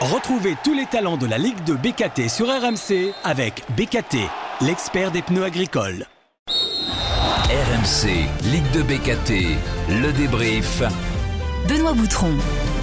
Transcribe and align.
Retrouvez 0.00 0.54
tous 0.62 0.74
les 0.74 0.86
talents 0.86 1.16
de 1.16 1.26
la 1.26 1.38
Ligue 1.38 1.64
de 1.64 1.74
BKT 1.74 2.28
sur 2.28 2.46
RMC 2.46 3.12
avec 3.24 3.64
BKT, 3.76 4.18
l'expert 4.60 5.10
des 5.10 5.22
pneus 5.22 5.42
agricoles. 5.42 6.06
RMC, 6.46 8.06
Ligue 8.44 8.70
de 8.70 8.82
BKT, 8.82 9.58
le 10.00 10.12
débrief. 10.12 10.84
Benoît 11.68 11.94
Boutron. 11.94 12.30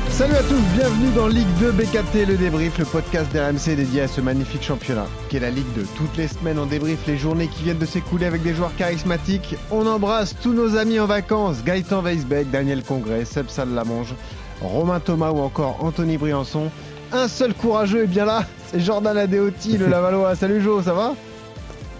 Salut 0.09 0.33
à 0.33 0.43
tous, 0.43 0.59
bienvenue 0.77 1.09
dans 1.15 1.29
Ligue 1.29 1.47
2 1.61 1.71
BKT, 1.71 2.27
le 2.27 2.35
débrief, 2.35 2.77
le 2.79 2.85
podcast 2.85 3.31
d'RMC 3.31 3.77
dédié 3.77 4.01
à 4.01 4.07
ce 4.09 4.19
magnifique 4.19 4.63
championnat, 4.63 5.07
qui 5.29 5.37
est 5.37 5.39
la 5.39 5.51
Ligue 5.51 5.71
2. 5.73 5.85
Toutes 5.95 6.17
les 6.17 6.27
semaines, 6.27 6.59
on 6.59 6.65
débrief 6.65 7.07
les 7.07 7.17
journées 7.17 7.47
qui 7.47 7.63
viennent 7.63 7.77
de 7.77 7.85
s'écouler 7.85 8.25
avec 8.25 8.43
des 8.43 8.53
joueurs 8.53 8.75
charismatiques. 8.75 9.55
On 9.71 9.87
embrasse 9.87 10.35
tous 10.43 10.51
nos 10.51 10.75
amis 10.75 10.99
en 10.99 11.05
vacances, 11.05 11.63
Gaëtan 11.63 12.01
Weisbeck, 12.01 12.51
Daniel 12.51 12.83
Congrès, 12.83 13.23
Seb 13.23 13.47
Sallamange, 13.47 14.15
Romain 14.61 14.99
Thomas 14.99 15.31
ou 15.31 15.39
encore 15.39 15.77
Anthony 15.81 16.17
Briançon. 16.17 16.69
Un 17.15 17.29
seul 17.29 17.53
courageux 17.53 18.03
est 18.03 18.07
bien 18.07 18.25
là, 18.25 18.43
c'est 18.67 18.81
Jordan 18.81 19.17
Adeoti, 19.17 19.77
le 19.77 19.87
Lavallois. 19.89 20.35
Salut 20.35 20.59
Jo, 20.59 20.81
ça 20.81 20.93
va? 20.93 21.13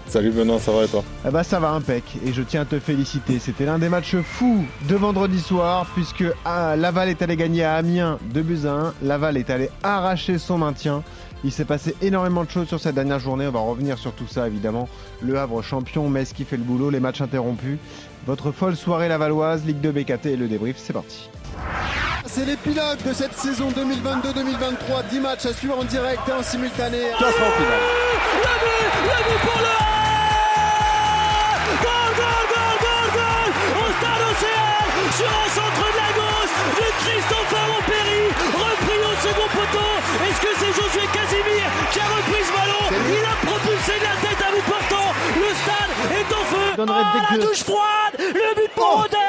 Salut 0.08 0.30
Benoît, 0.30 0.60
ça 0.60 0.72
va 0.72 0.84
et 0.84 0.88
toi? 0.88 1.02
Eh 1.26 1.30
bah 1.30 1.42
ça 1.42 1.58
va 1.58 1.70
impec 1.70 2.04
et 2.24 2.34
je 2.34 2.42
tiens 2.42 2.60
à 2.60 2.64
te 2.66 2.78
féliciter. 2.78 3.38
C'était 3.38 3.64
l'un 3.64 3.78
des 3.78 3.88
matchs 3.88 4.16
fous 4.16 4.62
de 4.86 4.94
vendredi 4.94 5.40
soir 5.40 5.86
puisque 5.94 6.24
ah, 6.44 6.76
Laval 6.76 7.08
est 7.08 7.22
allé 7.22 7.34
gagner 7.36 7.64
à 7.64 7.76
Amiens 7.76 8.18
2 8.24 8.42
buts 8.42 8.66
à 8.66 8.72
1. 8.72 8.94
Laval 9.02 9.38
est 9.38 9.48
allé 9.48 9.70
arracher 9.82 10.36
son 10.36 10.58
maintien. 10.58 11.02
Il 11.44 11.50
s'est 11.50 11.64
passé 11.64 11.96
énormément 12.02 12.44
de 12.44 12.50
choses 12.50 12.68
sur 12.68 12.78
cette 12.78 12.94
dernière 12.94 13.18
journée. 13.18 13.46
On 13.46 13.52
va 13.52 13.60
revenir 13.60 13.96
sur 13.96 14.12
tout 14.12 14.28
ça 14.28 14.46
évidemment. 14.46 14.86
Le 15.22 15.38
Havre 15.38 15.62
champion, 15.62 16.10
Metz 16.10 16.34
qui 16.34 16.44
fait 16.44 16.58
le 16.58 16.62
boulot, 16.62 16.90
les 16.90 17.00
matchs 17.00 17.22
interrompus. 17.22 17.78
Votre 18.26 18.52
folle 18.52 18.76
soirée 18.76 19.08
lavalloise, 19.08 19.64
Ligue 19.64 19.80
2 19.80 19.92
BKT 19.92 20.26
et 20.26 20.36
le 20.36 20.46
débrief, 20.46 20.76
c'est 20.76 20.92
parti. 20.92 21.30
C'est 22.28 22.44
l'épilogue 22.44 23.00
de 23.06 23.12
cette 23.12 23.36
saison 23.36 23.70
2022-2023. 23.70 25.08
10 25.10 25.20
matchs 25.20 25.46
à 25.46 25.52
suivre 25.54 25.78
en 25.78 25.84
direct 25.84 26.20
et 26.28 26.32
en 26.32 26.42
simultané. 26.42 26.98
Le 26.98 27.04
but, 27.06 27.30
le 29.04 29.18
but 29.24 29.40
pour 29.46 29.60
le 29.62 29.76
Goal, 31.82 32.10
goal, 32.18 32.44
goal, 32.50 32.76
goal, 32.82 33.08
goal 33.14 33.48
Au 33.78 33.86
stade 33.94 34.22
Océan, 34.26 34.74
sur 35.16 35.30
un 35.30 35.48
centre 35.54 35.86
de 35.86 35.96
la 35.96 36.10
gauche 36.18 36.54
de 36.76 36.86
Christopher 37.04 37.66
Opéry, 37.78 38.22
repris 38.52 39.00
au 39.06 39.14
second 39.22 39.48
poteau. 39.54 39.90
Est-ce 40.26 40.40
que 40.42 40.52
c'est 40.58 40.72
Josué 40.74 41.06
Casimir 41.12 41.66
qui 41.92 42.00
a 42.00 42.06
repris 42.10 42.42
ce 42.42 42.52
ballon? 42.52 42.84
Il 43.06 43.24
a 43.24 43.36
propulsé 43.46 43.94
de 43.98 44.04
la 44.04 44.16
tête 44.18 44.42
à 44.42 44.50
bout 44.50 44.66
portant. 44.66 45.10
Le 45.36 45.50
stade 45.62 45.92
est 46.10 46.30
en 46.34 46.44
feu. 46.50 46.66
Oh, 46.78 46.84
la 47.30 47.38
douche 47.38 47.62
froide 47.62 48.14
Le 48.18 48.54
but 48.54 48.72
pour 48.74 49.06
froide 49.06 49.25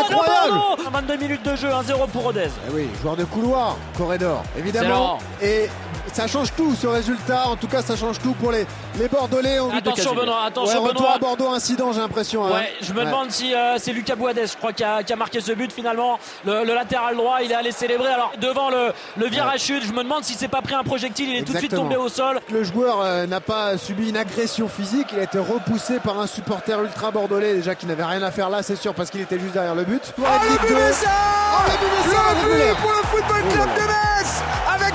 Incroyable. 0.00 0.58
au 0.72 0.76
ballon 0.76 0.90
22 0.92 1.16
minutes 1.16 1.42
de 1.44 1.56
jeu, 1.56 1.68
1-0 1.68 2.08
pour 2.10 2.22
Rodez. 2.22 2.48
Eh 2.68 2.72
oui, 2.72 2.88
joueur 3.02 3.16
de 3.16 3.24
couloir, 3.24 3.76
corridor, 3.96 4.42
évidemment. 4.56 5.18
Et 5.42 5.68
ça 6.12 6.26
change 6.26 6.52
tout 6.56 6.74
ce 6.74 6.86
résultat. 6.86 7.48
En 7.48 7.56
tout 7.56 7.66
cas, 7.68 7.82
ça 7.82 7.96
change 7.96 8.18
tout 8.20 8.32
pour 8.34 8.52
les, 8.52 8.66
les 8.98 9.08
Bordelais. 9.08 9.58
On- 9.60 9.70
Attention 9.74 10.14
Benoît, 10.14 10.40
Ouais, 10.42 10.46
attention 10.48 10.82
retour 10.82 10.94
Benoît. 11.02 11.14
à 11.14 11.18
Bordeaux, 11.18 11.48
incident, 11.50 11.92
j'ai 11.92 12.00
l'impression. 12.00 12.46
hein. 12.46 12.50
Ouais, 12.52 12.72
je 12.80 12.92
me 12.92 13.04
demande 13.04 13.30
si 13.30 13.54
euh, 13.54 13.76
c'est 13.78 13.92
Lucas 13.92 14.14
Boades, 14.16 14.40
je 14.50 14.56
crois, 14.56 14.72
qui 14.72 14.84
a, 14.84 15.02
qui 15.02 15.12
a 15.12 15.16
marqué 15.16 15.40
ce 15.40 15.52
but 15.52 15.72
finalement. 15.72 16.18
Le, 16.44 16.64
le 16.64 16.74
latéral 16.74 17.16
droit, 17.16 17.38
il 17.42 17.50
est 17.50 17.54
allé 17.54 17.72
célébrer. 17.72 18.08
Alors 18.08 18.32
devant 18.40 18.70
le, 18.70 18.92
le 19.16 19.26
virage 19.26 19.60
sud, 19.60 19.82
je 19.84 19.92
me 19.92 20.02
demande 20.02 20.24
s'il 20.24 20.36
s'est 20.36 20.48
pas 20.48 20.62
pris 20.62 20.74
un 20.74 20.82
projectile. 20.84 21.28
Il 21.30 21.36
est 21.36 21.42
tout 21.42 21.52
de 21.52 21.58
suite 21.58 21.74
tombé 21.74 21.96
au 21.96 22.08
sol. 22.08 22.40
Le 22.52 22.62
joueur 22.64 23.00
euh, 23.02 23.26
n'a 23.26 23.40
pas 23.40 23.76
subi 23.78 24.08
une 24.10 24.16
agression 24.16 24.68
physique, 24.68 25.08
il 25.12 25.18
a 25.18 25.22
été 25.24 25.38
repoussé 25.38 25.98
par 26.00 26.18
un 26.20 26.26
supporter 26.26 26.78
ultra 26.80 27.10
bordelais 27.10 27.54
déjà 27.54 27.74
qui 27.74 27.86
n'avait 27.86 28.04
rien 28.04 28.22
à 28.22 28.30
faire 28.30 28.50
là, 28.50 28.62
c'est 28.62 28.76
sûr, 28.76 28.94
parce 28.94 29.10
qu'il 29.10 29.20
était 29.20 29.38
juste 29.38 29.52
derrière 29.54 29.74
le 29.74 29.84
but. 29.84 30.02
Pour 30.16 30.26
être 30.26 30.44
Ligue 30.50 30.68
2. 30.68 30.76
Oh, 30.76 31.58
le 31.66 32.10
but 32.10 32.48
régulier. 32.48 32.72
pour 32.80 32.90
le 32.90 32.96
Football 33.08 33.42
Club 33.52 33.68
de 33.74 33.80
Metz 33.80 34.42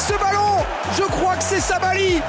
ce 0.09 0.13
ballon. 0.17 0.65
Je 0.97 1.03
crois 1.03 1.35
que 1.35 1.43
c'est 1.43 1.59
Sabali 1.59 2.21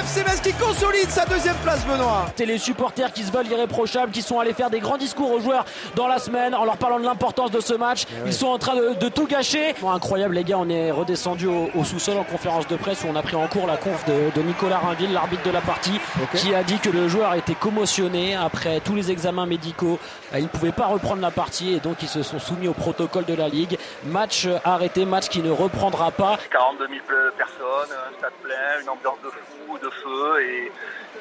et 0.00 0.02
le 0.02 0.06
FC 0.06 0.24
Metz 0.24 0.40
qui 0.40 0.52
consolide 0.54 1.10
sa 1.10 1.24
deuxième 1.26 1.56
place, 1.56 1.84
Benoît. 1.86 2.26
C'est 2.36 2.46
les 2.46 2.58
supporters 2.58 3.12
qui 3.12 3.22
se 3.22 3.30
veulent 3.32 3.46
irréprochables, 3.46 4.12
qui 4.12 4.22
sont 4.22 4.38
allés 4.38 4.52
faire 4.54 4.70
des 4.70 4.80
grands 4.80 4.96
discours 4.96 5.30
aux 5.30 5.40
joueurs 5.40 5.64
dans 5.94 6.06
la 6.06 6.18
semaine 6.18 6.54
en 6.54 6.64
leur 6.64 6.76
parlant 6.76 6.98
de 6.98 7.04
l'importance 7.04 7.50
de 7.50 7.60
ce 7.60 7.74
match. 7.74 8.04
Ils 8.26 8.32
sont 8.32 8.48
en 8.48 8.58
train 8.58 8.76
de, 8.76 8.94
de 8.94 9.08
tout 9.08 9.26
gâcher. 9.26 9.74
Bon, 9.80 9.90
incroyable 9.90 10.34
les 10.34 10.44
gars, 10.44 10.58
on 10.58 10.68
est 10.68 10.90
redescendu 10.90 11.46
au, 11.46 11.70
au 11.74 11.84
sous-sol 11.84 12.16
en 12.18 12.24
conférence 12.24 12.66
de 12.66 12.76
presse 12.76 13.04
où 13.04 13.08
on 13.08 13.16
a 13.16 13.22
pris 13.22 13.36
en 13.36 13.46
cours 13.48 13.66
la 13.66 13.76
conf 13.76 14.04
de, 14.06 14.30
de 14.34 14.42
Nicolas 14.42 14.78
Rainville, 14.78 15.12
l'arbitre 15.12 15.42
de 15.42 15.50
la 15.50 15.60
partie, 15.60 16.00
qui 16.34 16.54
a 16.54 16.62
dit 16.62 16.78
que 16.78 16.90
le 16.90 17.08
joueur 17.08 17.34
était 17.34 17.54
commotionné 17.54 18.36
après 18.36 18.80
tous 18.80 18.94
les 18.94 19.10
examens 19.10 19.46
médicaux. 19.46 19.98
Euh, 20.34 20.38
Il 20.38 20.44
ne 20.44 20.48
pouvait 20.48 20.72
pas 20.72 20.86
reprendre 20.86 21.20
la 21.20 21.30
partie 21.30 21.74
et 21.74 21.80
donc 21.80 22.02
ils 22.02 22.08
se 22.08 22.22
sont 22.22 22.38
soumis 22.38 22.68
au 22.68 22.72
protocole 22.72 23.24
de 23.26 23.34
la 23.34 23.48
Ligue. 23.48 23.78
Match 24.04 24.46
euh, 24.46 24.58
arrêté, 24.64 25.04
match 25.04 25.28
qui 25.28 25.40
ne 25.42 25.50
reprendra 25.50 26.10
pas. 26.10 26.38
42 26.50 26.86
000 26.88 27.00
personnes, 27.36 27.96
un 27.96 28.18
stade 28.18 28.32
plein, 28.42 28.82
une 28.82 28.88
ambiance 28.88 29.18
de 29.24 29.28
fou, 29.28 29.36
de 29.78 29.90
feu 29.90 30.42
et, 30.42 30.72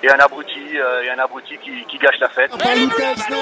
et 0.04 0.10
un 0.12 0.20
abruti, 0.20 0.78
euh, 0.78 1.04
et 1.04 1.10
un 1.12 1.20
abruti 1.20 1.58
qui, 1.64 1.86
qui 1.90 1.98
gâche 1.98 2.20
la 2.22 2.30
fête. 2.30 2.52
Lucas 2.54 3.12
Elsner. 3.12 3.36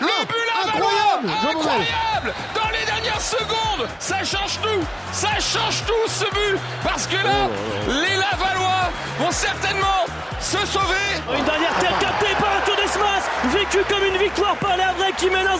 Le 0.00 0.06
but 0.26 0.46
là 0.46 0.54
Incroyable 0.64 1.28
Jean 1.42 1.52
Monnet. 1.52 1.58
Incroyable 1.58 2.34
Dans 2.54 2.70
les 2.70 2.84
dernières 2.86 3.20
secondes, 3.20 3.88
ça 3.98 4.18
change 4.18 4.60
tout 4.62 4.84
Ça 5.12 5.30
change 5.40 5.84
tout 5.86 6.06
ce 6.08 6.24
but 6.26 6.58
Parce 6.84 7.06
que 7.06 7.16
là, 7.16 7.48
les 7.88 8.16
Lavallois 8.16 8.90
vont 9.18 9.30
certainement 9.30 10.04
se 10.40 10.58
sauver 10.66 10.94
Une 11.36 11.44
dernière 11.44 11.74
tête 11.80 11.98
captée 12.00 12.34
par 12.38 12.50
Arthur 12.58 12.76
Desmas, 12.76 13.28
vécu 13.58 13.78
comme 13.88 14.04
une 14.04 14.16
victoire 14.18 14.54
par 14.56 14.76
les 14.76 14.84
Havrais 14.84 15.12
qui 15.18 15.28
mène 15.30 15.46
1-0. 15.46 15.50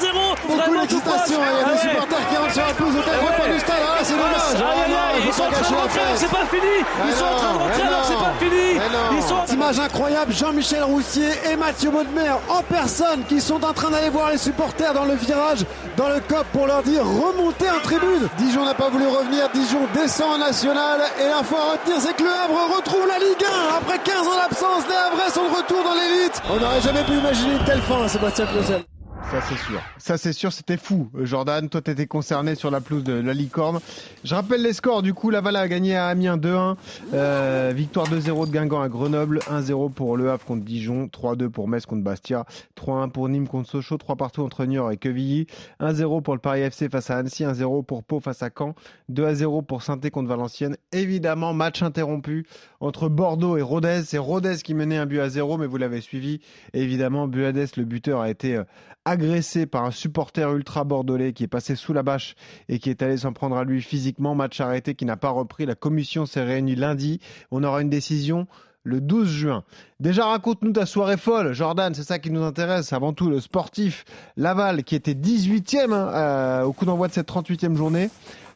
Beaucoup 0.47 0.57
Vraiment 0.57 0.87
tout 0.87 1.01
d'excitation, 1.01 1.41
proche. 1.43 1.49
il 1.51 1.59
y 1.59 1.59
a 1.59 1.67
Ah 1.67 1.69
des 1.69 1.73
ouais. 1.75 1.79
supporters 1.91 2.29
qui 2.29 2.37
rentrent 2.37 2.53
sur 2.53 2.67
la 2.67 2.75
pelouse 2.75 2.95
Ah 2.97 3.11
téléphone 3.11 3.49
ouais. 3.49 3.55
du 3.55 3.61
stade, 3.61 3.77
ah, 3.83 3.99
c'est 4.03 4.17
dommage, 4.17 4.39
Ah, 4.39 4.71
aïe, 4.71 4.91
non, 4.91 4.97
il 5.19 5.19
ils 5.19 5.27
faut 5.27 5.33
sont 5.33 5.43
en 5.43 5.51
pas 5.51 5.59
train 5.59 5.71
de 5.71 5.77
rentrer, 5.83 6.01
c'est 6.15 6.31
pas 6.31 6.47
fini. 6.47 6.75
Ils 7.09 7.13
sont 7.13 7.25
en 7.25 7.37
train 7.37 7.53
de 7.53 7.59
rentrer, 7.59 7.83
alors 7.83 8.05
c'est 8.05 8.15
pas 8.15 8.33
fini. 8.39 8.79
Image 9.53 9.81
incroyable, 9.81 10.33
Jean-Michel 10.33 10.85
Roussier 10.85 11.29
et 11.51 11.57
Mathieu 11.57 11.91
Baudemer 11.91 12.35
en 12.49 12.63
personne 12.63 13.25
qui 13.29 13.41
sont 13.41 13.65
en 13.65 13.73
train 13.73 13.91
d'aller 13.91 14.11
voir 14.11 14.31
les 14.31 14.39
supporters 14.39 14.95
dans 14.95 15.05
le 15.05 15.15
virage, 15.15 15.65
dans 15.97 16.09
le 16.09 16.21
COP 16.21 16.47
pour 16.53 16.67
leur 16.67 16.83
dire 16.83 17.03
remontez 17.03 17.69
en 17.69 17.81
tribune. 17.83 18.29
Dijon 18.39 18.65
n'a 18.65 18.75
pas 18.75 18.89
voulu 18.89 19.07
revenir, 19.07 19.49
Dijon 19.53 19.81
descend 19.95 20.35
en 20.35 20.39
national 20.39 21.01
et 21.21 21.29
l'info 21.29 21.57
à 21.57 21.73
retenir 21.73 22.01
c'est 22.01 22.15
que 22.15 22.23
le 22.23 22.31
Havre 22.31 22.77
retrouve 22.77 23.09
la 23.09 23.19
Ligue 23.19 23.45
1. 23.45 23.79
Après 23.79 23.99
15 23.99 24.27
ans 24.29 24.37
d'absence, 24.37 24.85
les 24.89 24.95
Havrais 24.95 25.31
sont 25.31 25.45
de 25.45 25.57
retour 25.57 25.83
dans 25.83 25.95
l'élite. 25.95 26.41
On 26.51 26.61
n'aurait 26.61 26.81
jamais 26.81 27.03
pu 27.03 27.13
imaginer 27.13 27.55
une 27.55 27.65
telle 27.65 27.83
fin, 27.83 28.07
Sébastien 28.07 28.47
Clausel. 28.47 28.85
Ça 29.31 29.43
c'est 29.43 29.59
sûr. 29.59 29.83
Ça 29.99 30.17
c'est 30.17 30.33
sûr, 30.33 30.53
c'était 30.55 30.79
fou. 30.79 31.11
Jordan, 31.21 31.69
toi 31.69 31.83
t'étais 31.83 32.07
concerné 32.07 32.55
sur 32.55 32.71
la 32.71 32.81
pelouse 32.81 33.05
de 33.05 33.13
la 33.13 33.35
licorne. 33.35 33.79
Je 34.25 34.35
rappelle 34.35 34.63
les 34.63 34.73
scores. 34.73 35.03
Du 35.03 35.13
coup, 35.13 35.29
Laval 35.29 35.57
a 35.57 35.69
gagné 35.69 35.97
à 35.97 36.07
Amiens 36.07 36.39
2-1. 36.39 36.77
Euh, 37.13 37.73
victoire 37.77 38.07
2-0 38.09 38.47
de 38.47 38.53
Guingamp 38.53 38.81
à 38.81 38.89
Grenoble. 38.89 39.41
1-0 39.51 39.93
pour 39.93 40.17
Le 40.17 40.31
Havre 40.31 40.47
contre 40.47 40.65
Dijon. 40.65 41.11
3-2 41.13 41.51
pour 41.51 41.69
Metz 41.69 41.85
contre 41.85 42.03
Bastia. 42.03 42.47
3-1 42.77 43.11
pour 43.11 43.29
Nîmes 43.29 43.49
contre 43.49 43.69
Sochaux. 43.69 43.99
3 43.99 44.17
partout 44.17 44.43
entre 44.43 44.65
Niort 44.65 44.93
et 44.93 44.97
Quevilly. 44.97 45.47
1-0 45.79 46.23
pour 46.23 46.35
le 46.35 46.41
Paris 46.41 46.63
FC 46.63 46.89
face 46.89 47.11
à 47.11 47.19
Annecy. 47.19 47.45
1-0 47.45 47.85
pour 47.85 48.05
Pau 48.05 48.21
face 48.21 48.43
à 48.43 48.49
Caen. 48.57 48.75
2-0 49.13 49.63
pour 49.67 49.83
saint 49.83 49.99
contre 49.99 50.29
Valenciennes. 50.29 50.79
Évidemment, 50.93 51.53
match 51.53 51.83
interrompu 51.83 52.47
entre 52.81 53.11
Bordeaux 53.11 53.59
et 53.59 53.63
Rodez. 53.63 54.03
C'est 54.07 54.17
Rodez 54.17 54.57
qui 54.65 54.73
menait 54.73 54.97
un 54.97 55.07
but 55.07 55.21
à 55.21 55.29
0, 55.29 55.59
mais 55.59 55.67
vous 55.67 55.77
l'avez 55.77 56.01
suivi. 56.01 56.41
Évidemment, 56.73 57.29
Buades, 57.29 57.59
le 57.77 57.85
buteur, 57.85 58.21
a 58.21 58.31
été 58.31 58.57
euh, 58.57 58.65
agressé 59.09 59.67
par 59.67 59.85
un 59.85 59.91
supporter 59.91 60.51
ultra 60.53 60.85
bordelais 60.85 61.33
qui 61.33 61.45
est 61.45 61.49
passé 61.49 61.77
sous 61.77 61.93
la 61.93 62.03
bâche 62.03 62.35
et 62.69 62.79
qui 62.79 62.91
est 62.91 63.03
allé 63.03 63.17
s'en 63.17 63.33
prendre 63.33 63.57
à 63.57 63.65
lui 63.65 63.83
physiquement. 63.83 64.35
Match 64.35 64.61
arrêté 64.61 64.95
qui 64.95 65.05
n'a 65.05 65.17
pas 65.17 65.31
repris. 65.31 65.67
La 65.67 65.75
commission 65.75 66.27
s'est 66.27 66.43
réunie 66.43 66.75
lundi. 66.75 67.21
On 67.51 67.65
aura 67.65 67.83
une 67.83 67.91
décision 67.91 68.47
le 68.85 69.01
12 69.01 69.29
juin. 69.29 69.65
Déjà, 70.01 70.27
raconte-nous 70.27 70.73
ta 70.73 70.87
soirée 70.87 71.17
folle, 71.17 71.53
Jordan, 71.53 71.95
c'est 71.95 72.05
ça 72.05 72.19
qui 72.19 72.31
nous 72.31 72.43
intéresse. 72.43 72.93
Avant 72.93 73.13
tout, 73.13 73.29
le 73.29 73.41
sportif 73.41 74.05
Laval 74.37 74.85
qui 74.85 74.95
était 74.95 75.15
18e 75.15 75.93
hein, 75.93 76.09
euh, 76.15 76.63
au 76.63 76.73
coup 76.73 76.85
d'envoi 76.85 77.09
de 77.09 77.13
cette 77.13 77.29
38e 77.29 77.77
journée. 77.77 78.11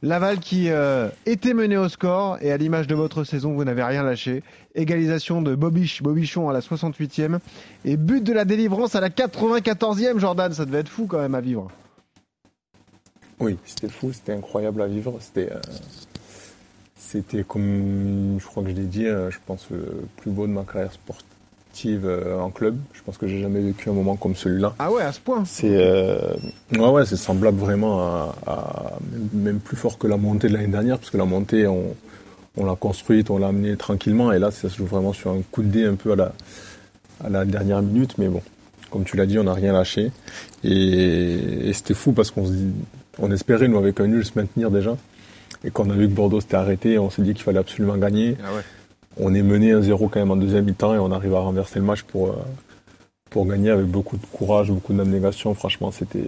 Laval 0.05 0.41
qui 0.41 0.69
euh, 0.69 1.09
était 1.27 1.55
mené 1.55 1.77
au 1.77 1.89
score 1.89 2.37
et 2.41 2.51
à 2.51 2.57
l'image 2.57 2.89
de 2.89 2.95
votre 2.97 3.23
saison, 3.23 3.53
vous 3.53 3.63
n'avez 3.63 3.85
rien 3.85 4.03
lâché. 4.03 4.43
Égalisation 4.75 5.43
de 5.43 5.55
Bobiche, 5.55 6.03
Bobichon 6.03 6.49
à 6.49 6.53
la 6.53 6.59
68e 6.59 7.39
et 7.85 7.97
but 7.97 8.25
de 8.25 8.33
la 8.33 8.45
délivrance 8.45 8.97
à 8.97 9.01
la 9.01 9.11
94e, 9.11 10.19
Jordan. 10.19 10.53
Ça 10.53 10.65
devait 10.65 10.81
être 10.81 10.89
fou 10.89 11.07
quand 11.07 11.21
même 11.21 11.37
à 11.37 11.41
vivre. 11.41 11.71
Oui, 13.39 13.59
c'était 13.65 13.89
fou, 13.89 14.13
c'était 14.13 14.33
incroyable 14.33 14.83
à 14.83 14.89
vivre. 14.89 15.19
C'était, 15.21 15.51
euh, 15.53 17.43
comme, 17.47 18.39
je 18.41 18.47
crois 18.47 18.65
que 18.65 18.71
je 18.71 18.75
l'ai 18.75 18.87
dit, 18.87 19.07
euh, 19.07 19.31
je 19.31 19.39
pense 19.47 19.69
le 19.71 20.05
plus 20.17 20.33
beau 20.33 20.49
de 20.49 20.53
ma 20.53 20.65
carrière 20.65 20.93
sportive 20.93 21.32
euh, 21.87 22.39
en 22.41 22.51
club. 22.51 22.77
Je 22.93 23.01
pense 23.03 23.17
que 23.19 23.27
j'ai 23.27 23.41
jamais 23.41 23.61
vécu 23.61 23.89
un 23.89 23.93
moment 23.93 24.17
comme 24.17 24.35
celui-là. 24.35 24.75
Ah 24.79 24.91
ouais, 24.91 25.03
à 25.03 25.13
ce 25.13 25.21
point. 25.21 25.45
C'est, 25.47 25.71
euh, 25.73 26.19
ouais, 26.73 26.89
ouais, 26.89 27.07
c'est 27.07 27.17
semblable 27.17 27.59
vraiment 27.59 28.01
à, 28.01 28.35
à- 28.47 28.99
même 29.33 29.59
plus 29.59 29.77
fort 29.77 29.99
que 29.99 30.07
la 30.07 30.17
montée 30.17 30.49
de 30.49 30.53
l'année 30.55 30.67
dernière, 30.69 30.99
parce 30.99 31.11
que 31.11 31.17
la 31.19 31.25
montée, 31.25 31.67
on, 31.67 31.95
on 32.57 32.65
l'a 32.67 32.77
construite, 32.77 33.31
on 33.31 33.39
l'a 33.39 33.49
amenée 33.49 33.77
tranquillement, 33.77 34.33
et 34.33 34.39
là, 34.39 34.51
ça 34.51 34.69
se 34.69 34.77
joue 34.77 34.87
vraiment 34.87 35.13
sur 35.13 35.31
un 35.31 35.41
coup 35.51 35.63
de 35.63 35.69
dé 35.69 35.85
un 35.87 35.95
peu 35.95 36.13
à 36.13 36.17
la, 36.17 36.33
à 37.25 37.29
la 37.31 37.45
dernière 37.45 37.81
minute, 37.83 38.19
mais 38.19 38.29
bon, 38.29 38.43
comme 38.91 39.05
tu 39.05 39.17
l'as 39.17 39.27
dit, 39.27 39.39
on 39.39 39.45
n'a 39.45 39.55
rien 39.55 39.73
lâché, 39.73 40.11
et, 40.65 41.69
et 41.69 41.73
c'était 41.73 41.95
fou 41.95 42.13
parce 42.13 42.31
qu'on 42.31 42.47
se 42.47 42.53
dit, 42.53 42.73
on 43.19 43.31
espérait 43.31 43.69
nous 43.69 43.79
avec 43.79 43.99
un 44.01 44.07
nul 44.07 44.25
se 44.25 44.33
maintenir 44.37 44.71
déjà, 44.71 44.97
et 45.65 45.71
qu'on 45.71 45.89
a 45.91 45.95
vu 45.95 46.09
que 46.09 46.13
Bordeaux 46.15 46.41
s'était 46.41 46.57
arrêté, 46.57 46.99
on 46.99 47.09
s'est 47.11 47.23
dit 47.23 47.35
qu'il 47.35 47.43
fallait 47.45 47.61
absolument 47.61 47.97
gagner. 47.97 48.37
Ah 48.45 48.55
ouais. 48.55 48.63
On 49.19 49.35
est 49.35 49.43
mené 49.43 49.73
1-0 49.73 50.09
quand 50.09 50.17
même 50.17 50.31
en 50.31 50.37
deuxième 50.37 50.65
mi-temps 50.65 50.95
et 50.95 50.99
on 50.99 51.11
arrive 51.13 51.35
à 51.35 51.41
renverser 51.41 51.79
le 51.79 51.85
match 51.85 52.03
pour, 52.03 52.29
euh, 52.29 52.37
pour 53.31 53.47
gagner 53.47 53.71
avec 53.71 53.87
beaucoup 53.87 54.17
de 54.17 54.27
courage, 54.27 54.71
beaucoup 54.71 54.93
d'abnégation. 54.93 55.55
Franchement, 55.55 55.91
c'était. 55.91 56.25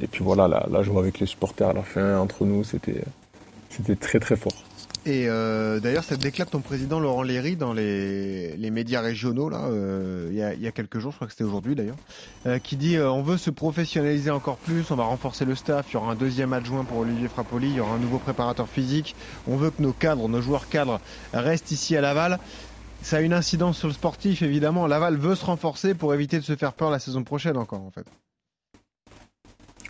Et 0.00 0.06
puis 0.06 0.24
voilà, 0.24 0.48
la, 0.48 0.66
la 0.70 0.82
joie 0.82 1.00
avec 1.00 1.20
les 1.20 1.26
supporters 1.26 1.68
à 1.68 1.72
la 1.72 1.82
fin, 1.82 2.18
entre 2.18 2.44
nous, 2.44 2.64
c'était, 2.64 3.04
c'était 3.70 3.96
très 3.96 4.18
très 4.18 4.36
fort. 4.36 4.52
Et 5.04 5.24
euh, 5.26 5.80
d'ailleurs, 5.80 6.04
cette 6.04 6.20
déclare 6.20 6.48
ton 6.48 6.60
président 6.60 7.00
Laurent 7.00 7.22
Léry 7.22 7.56
dans 7.56 7.72
les, 7.72 8.56
les 8.56 8.70
médias 8.70 9.00
régionaux, 9.00 9.48
là, 9.48 9.64
euh, 9.64 10.28
il 10.30 10.36
y, 10.36 10.66
a, 10.66 10.70
quelques 10.70 11.00
jours, 11.00 11.10
je 11.10 11.16
crois 11.16 11.26
que 11.26 11.32
c'était 11.32 11.42
aujourd'hui 11.42 11.74
d'ailleurs, 11.74 11.96
euh, 12.46 12.60
qui 12.60 12.76
dit 12.76 12.96
on 13.00 13.22
veut 13.22 13.36
se 13.36 13.50
professionnaliser 13.50 14.30
encore 14.30 14.58
plus, 14.58 14.88
on 14.92 14.94
va 14.94 15.02
renforcer 15.02 15.44
le 15.44 15.56
staff, 15.56 15.86
il 15.90 15.94
y 15.94 15.96
aura 15.96 16.12
un 16.12 16.14
deuxième 16.14 16.52
adjoint 16.52 16.84
pour 16.84 16.98
Olivier 16.98 17.26
Frappoli, 17.26 17.68
il 17.68 17.74
y 17.74 17.80
aura 17.80 17.94
un 17.94 17.98
nouveau 17.98 18.18
préparateur 18.18 18.68
physique, 18.68 19.16
on 19.48 19.56
veut 19.56 19.70
que 19.70 19.82
nos 19.82 19.92
cadres, 19.92 20.28
nos 20.28 20.40
joueurs 20.40 20.68
cadres 20.68 21.00
restent 21.32 21.72
ici 21.72 21.96
à 21.96 22.00
Laval. 22.00 22.38
Ça 23.02 23.16
a 23.16 23.20
une 23.20 23.32
incidence 23.32 23.78
sur 23.78 23.88
le 23.88 23.94
sportif, 23.94 24.42
évidemment. 24.42 24.86
Laval 24.86 25.16
veut 25.16 25.34
se 25.34 25.44
renforcer 25.44 25.94
pour 25.94 26.14
éviter 26.14 26.38
de 26.38 26.44
se 26.44 26.54
faire 26.54 26.72
peur 26.72 26.88
la 26.88 27.00
saison 27.00 27.24
prochaine 27.24 27.56
encore, 27.56 27.80
en 27.80 27.90
fait. 27.90 28.06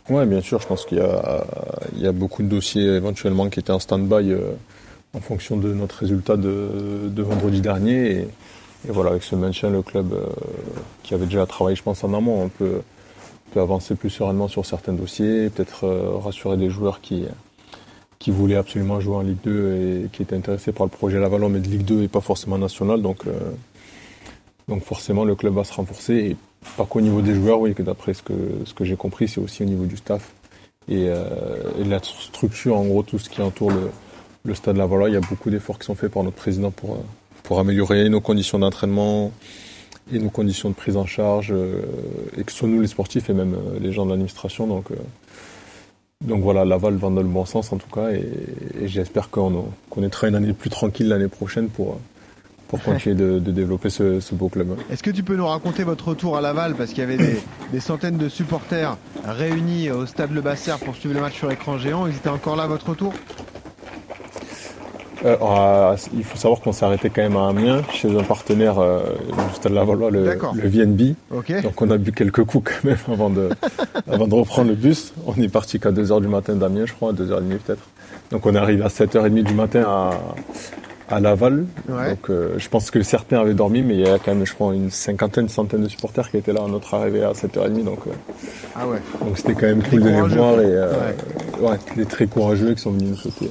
Oui, 0.09 0.25
bien 0.25 0.41
sûr. 0.41 0.59
Je 0.63 0.67
pense 0.67 0.87
qu'il 0.87 0.97
y 0.97 2.01
y 2.01 2.07
a 2.07 2.13
beaucoup 2.13 2.43
de 2.43 2.49
dossiers 2.49 2.87
éventuellement 2.87 3.51
qui 3.51 3.61
étaient 3.61 3.71
en 3.71 3.79
stand-by 3.79 4.35
en 5.15 5.21
fonction 5.21 5.57
de 5.57 5.73
notre 5.73 5.99
résultat 5.99 6.37
de, 6.37 7.09
de 7.09 7.23
vendredi 7.23 7.61
dernier. 7.61 8.21
Et, 8.21 8.29
voilà, 8.89 9.11
avec 9.11 9.23
ce 9.23 9.37
maintien, 9.37 9.71
le 9.71 9.83
club 9.83 10.13
euh, 10.13 10.27
qui 11.03 11.15
avait 11.15 11.27
déjà 11.27 11.47
travaillé, 11.47 11.77
je 11.77 11.83
pense, 11.83 12.03
en 12.03 12.15
amont, 12.15 12.43
on 12.43 12.49
peut, 12.49 12.81
peut 13.53 13.61
avancer 13.61 13.95
plus 13.95 14.11
sereinement 14.11 14.49
sur 14.49 14.67
certains 14.67 14.93
dossiers, 14.93 15.51
peut-être 15.51 15.85
euh, 15.85 16.17
rassurer 16.17 16.57
des 16.57 16.69
joueurs 16.69 17.01
qui, 17.01 17.27
qui 18.19 18.31
voulaient 18.31 18.57
absolument 18.57 18.99
jouer 18.99 19.17
en 19.17 19.21
Ligue 19.21 19.39
2 19.45 19.75
et 19.75 20.09
qui 20.09 20.23
étaient 20.23 20.35
intéressés 20.35 20.73
par 20.73 20.87
le 20.87 20.91
projet 20.91 21.21
Lavalon, 21.21 21.49
mais 21.49 21.61
de 21.61 21.69
Ligue 21.69 21.85
2 21.85 22.03
et 22.03 22.09
pas 22.09 22.21
forcément 22.21 22.59
national. 22.59 23.03
Donc, 23.03 23.27
euh, 23.27 23.53
donc 24.67 24.83
forcément, 24.83 25.25
le 25.25 25.37
club 25.37 25.55
va 25.55 25.65
se 25.65 25.75
renforcer. 25.75 26.15
Et 26.15 26.37
pas 26.77 26.85
qu'au 26.85 27.01
niveau 27.01 27.21
des 27.21 27.35
joueurs, 27.35 27.61
oui, 27.61 27.75
que 27.75 27.83
d'après 27.83 28.15
ce 28.15 28.23
que, 28.23 28.33
ce 28.65 28.75
que 28.75 28.85
j'ai 28.85 28.97
compris, 28.97 29.29
c'est 29.29 29.41
aussi 29.41 29.63
au 29.63 29.67
niveau 29.67 29.85
du 29.85 29.97
staff 29.97 30.33
et, 30.89 31.05
et, 31.05 31.85
de 31.85 31.91
la 31.91 32.01
structure, 32.03 32.77
en 32.77 32.85
gros, 32.85 33.03
tout 33.05 33.19
ce 33.19 33.29
qui 33.29 33.41
entoure 33.41 33.71
le, 33.71 33.91
le 34.45 34.55
stade 34.55 34.77
Lavallois. 34.77 35.09
Il 35.09 35.15
y 35.15 35.17
a 35.17 35.21
beaucoup 35.21 35.51
d'efforts 35.51 35.79
qui 35.79 35.87
sont 35.87 35.95
faits 35.95 36.13
par 36.13 36.23
notre 36.23 36.37
président 36.37 36.71
pour, 36.71 37.05
pour 37.43 37.59
améliorer 37.59 38.09
nos 38.09 38.21
conditions 38.21 38.59
d'entraînement 38.59 39.33
et 40.13 40.19
nos 40.19 40.31
conditions 40.31 40.69
de 40.71 40.75
prise 40.75 40.97
en 40.97 41.07
charge, 41.07 41.53
euh, 41.53 41.83
et 42.37 42.43
que 42.43 42.51
ce 42.51 42.59
soit 42.59 42.69
nous 42.69 42.81
les 42.81 42.89
sportifs 42.89 43.31
et 43.31 43.33
même 43.33 43.55
euh, 43.55 43.79
les 43.81 43.93
gens 43.93 44.05
de 44.05 44.11
l'administration. 44.11 44.67
Donc, 44.67 44.91
euh, 44.91 44.97
donc 46.23 46.43
voilà, 46.43 46.65
Laval 46.65 46.97
va 46.97 47.09
dans 47.09 47.23
le 47.23 47.29
bon 47.29 47.45
sens 47.45 47.73
en 47.73 47.77
tout 47.77 47.89
cas, 47.89 48.11
et, 48.11 48.29
et 48.81 48.89
j'espère 48.89 49.31
qu'on 49.31 49.67
connaîtra 49.91 50.29
une 50.29 50.35
année 50.35 50.53
plus 50.53 50.71
tranquille 50.71 51.09
l'année 51.09 51.29
prochaine 51.29 51.69
pour, 51.69 52.01
pour 52.69 52.83
continuer 52.85 53.15
de, 53.15 53.39
de 53.39 53.51
développer 53.53 53.91
ce, 53.91 54.19
ce, 54.21 54.35
beau 54.35 54.49
club. 54.49 54.77
Est-ce 54.91 55.03
que 55.03 55.11
tu 55.11 55.23
peux 55.23 55.37
nous 55.37 55.47
raconter 55.47 55.85
votre 55.85 56.09
retour 56.09 56.37
à 56.37 56.41
Laval? 56.41 56.75
Parce 56.75 56.91
qu'il 56.91 56.99
y 56.99 57.03
avait 57.03 57.17
des, 57.17 57.41
des, 57.73 57.81
centaines 57.81 58.19
de 58.19 58.29
supporters 58.29 58.97
réunis 59.25 59.91
au 59.91 60.07
stade 60.07 60.33
Le 60.33 60.41
Basser 60.41 60.75
pour 60.85 60.97
suivre 60.97 61.15
le 61.15 61.21
match 61.21 61.35
sur 61.35 61.51
écran 61.51 61.79
géant. 61.79 62.07
Ils 62.07 62.17
étaient 62.17 62.29
encore 62.29 62.57
là 62.57 62.65
à 62.65 62.69
votre 62.69 62.91
retour? 62.91 63.15
Euh, 65.25 65.97
il 66.15 66.25
faut 66.25 66.37
savoir 66.37 66.61
qu'on 66.61 66.73
s'est 66.73 66.85
arrêté 66.85 67.11
quand 67.11 67.23
même 67.23 67.37
à 67.37 67.49
Amiens, 67.49 67.83
chez 67.93 68.09
un 68.17 68.23
partenaire 68.23 68.79
euh, 68.79 69.01
du 69.49 69.55
Stade 69.55 69.73
Lavallois, 69.73 70.11
le, 70.11 70.25
le 70.25 70.69
VNB. 70.69 71.15
Okay. 71.31 71.61
Donc 71.63 71.81
on 71.81 71.91
a 71.91 71.97
bu 71.97 72.13
quelques 72.13 72.45
coups 72.45 72.73
quand 72.73 72.89
même 72.89 72.99
avant 73.11 73.31
de, 73.31 73.51
avant 74.11 74.27
de 74.27 74.35
reprendre 74.35 74.71
le 74.71 74.77
bus. 74.77 75.13
On 75.27 75.35
est 75.41 75.49
parti 75.49 75.79
qu'à 75.79 75.93
2h 75.93 76.21
du 76.21 76.29
matin 76.29 76.55
d'Amiens, 76.55 76.87
je 76.87 76.93
crois, 76.93 77.13
2h30 77.13 77.59
peut-être. 77.59 77.83
Donc 78.31 78.47
on 78.47 78.55
est 78.55 78.59
arrivé 78.59 78.83
à 78.83 78.89
7h30 78.89 79.43
du 79.43 79.55
matin 79.55 79.85
à, 79.87 80.11
à 81.09 81.21
Laval. 81.21 81.67
Ouais. 81.89 82.11
Donc 82.11 82.31
euh, 82.31 82.55
je 82.57 82.69
pense 82.69 82.91
que 82.91 83.03
certains 83.03 83.41
avaient 83.41 83.55
dormi, 83.55 83.83
mais 83.83 83.95
il 83.95 84.01
y 84.01 84.09
a 84.09 84.19
quand 84.19 84.35
même, 84.35 84.47
je 84.47 84.55
crois, 84.55 84.75
une 84.75 84.91
cinquantaine, 84.91 85.49
centaine 85.49 85.83
de 85.83 85.89
supporters 85.89 86.31
qui 86.31 86.39
étaient 86.39 86.53
là 86.53 86.63
à 86.65 86.69
notre 86.69 86.95
arrivée 86.95 87.23
à 87.23 87.33
7h30. 87.33 87.85
Donc 87.85 88.01
ah 88.75 88.89
ouais. 88.89 88.99
donc 89.25 89.37
c'était 89.39 89.55
quand 89.55 89.67
même 89.67 89.83
cool 89.85 90.03
de 90.03 90.09
les 90.09 90.21
voir 90.21 90.61
et 90.61 90.67
ouais. 90.67 91.69
ouais, 91.69 91.77
les 91.97 92.07
très 92.07 92.27
courageux 92.27 92.75
qui 92.75 92.83
sont 92.83 92.91
venus 92.91 93.11
nous 93.11 93.17
souhaiter 93.17 93.51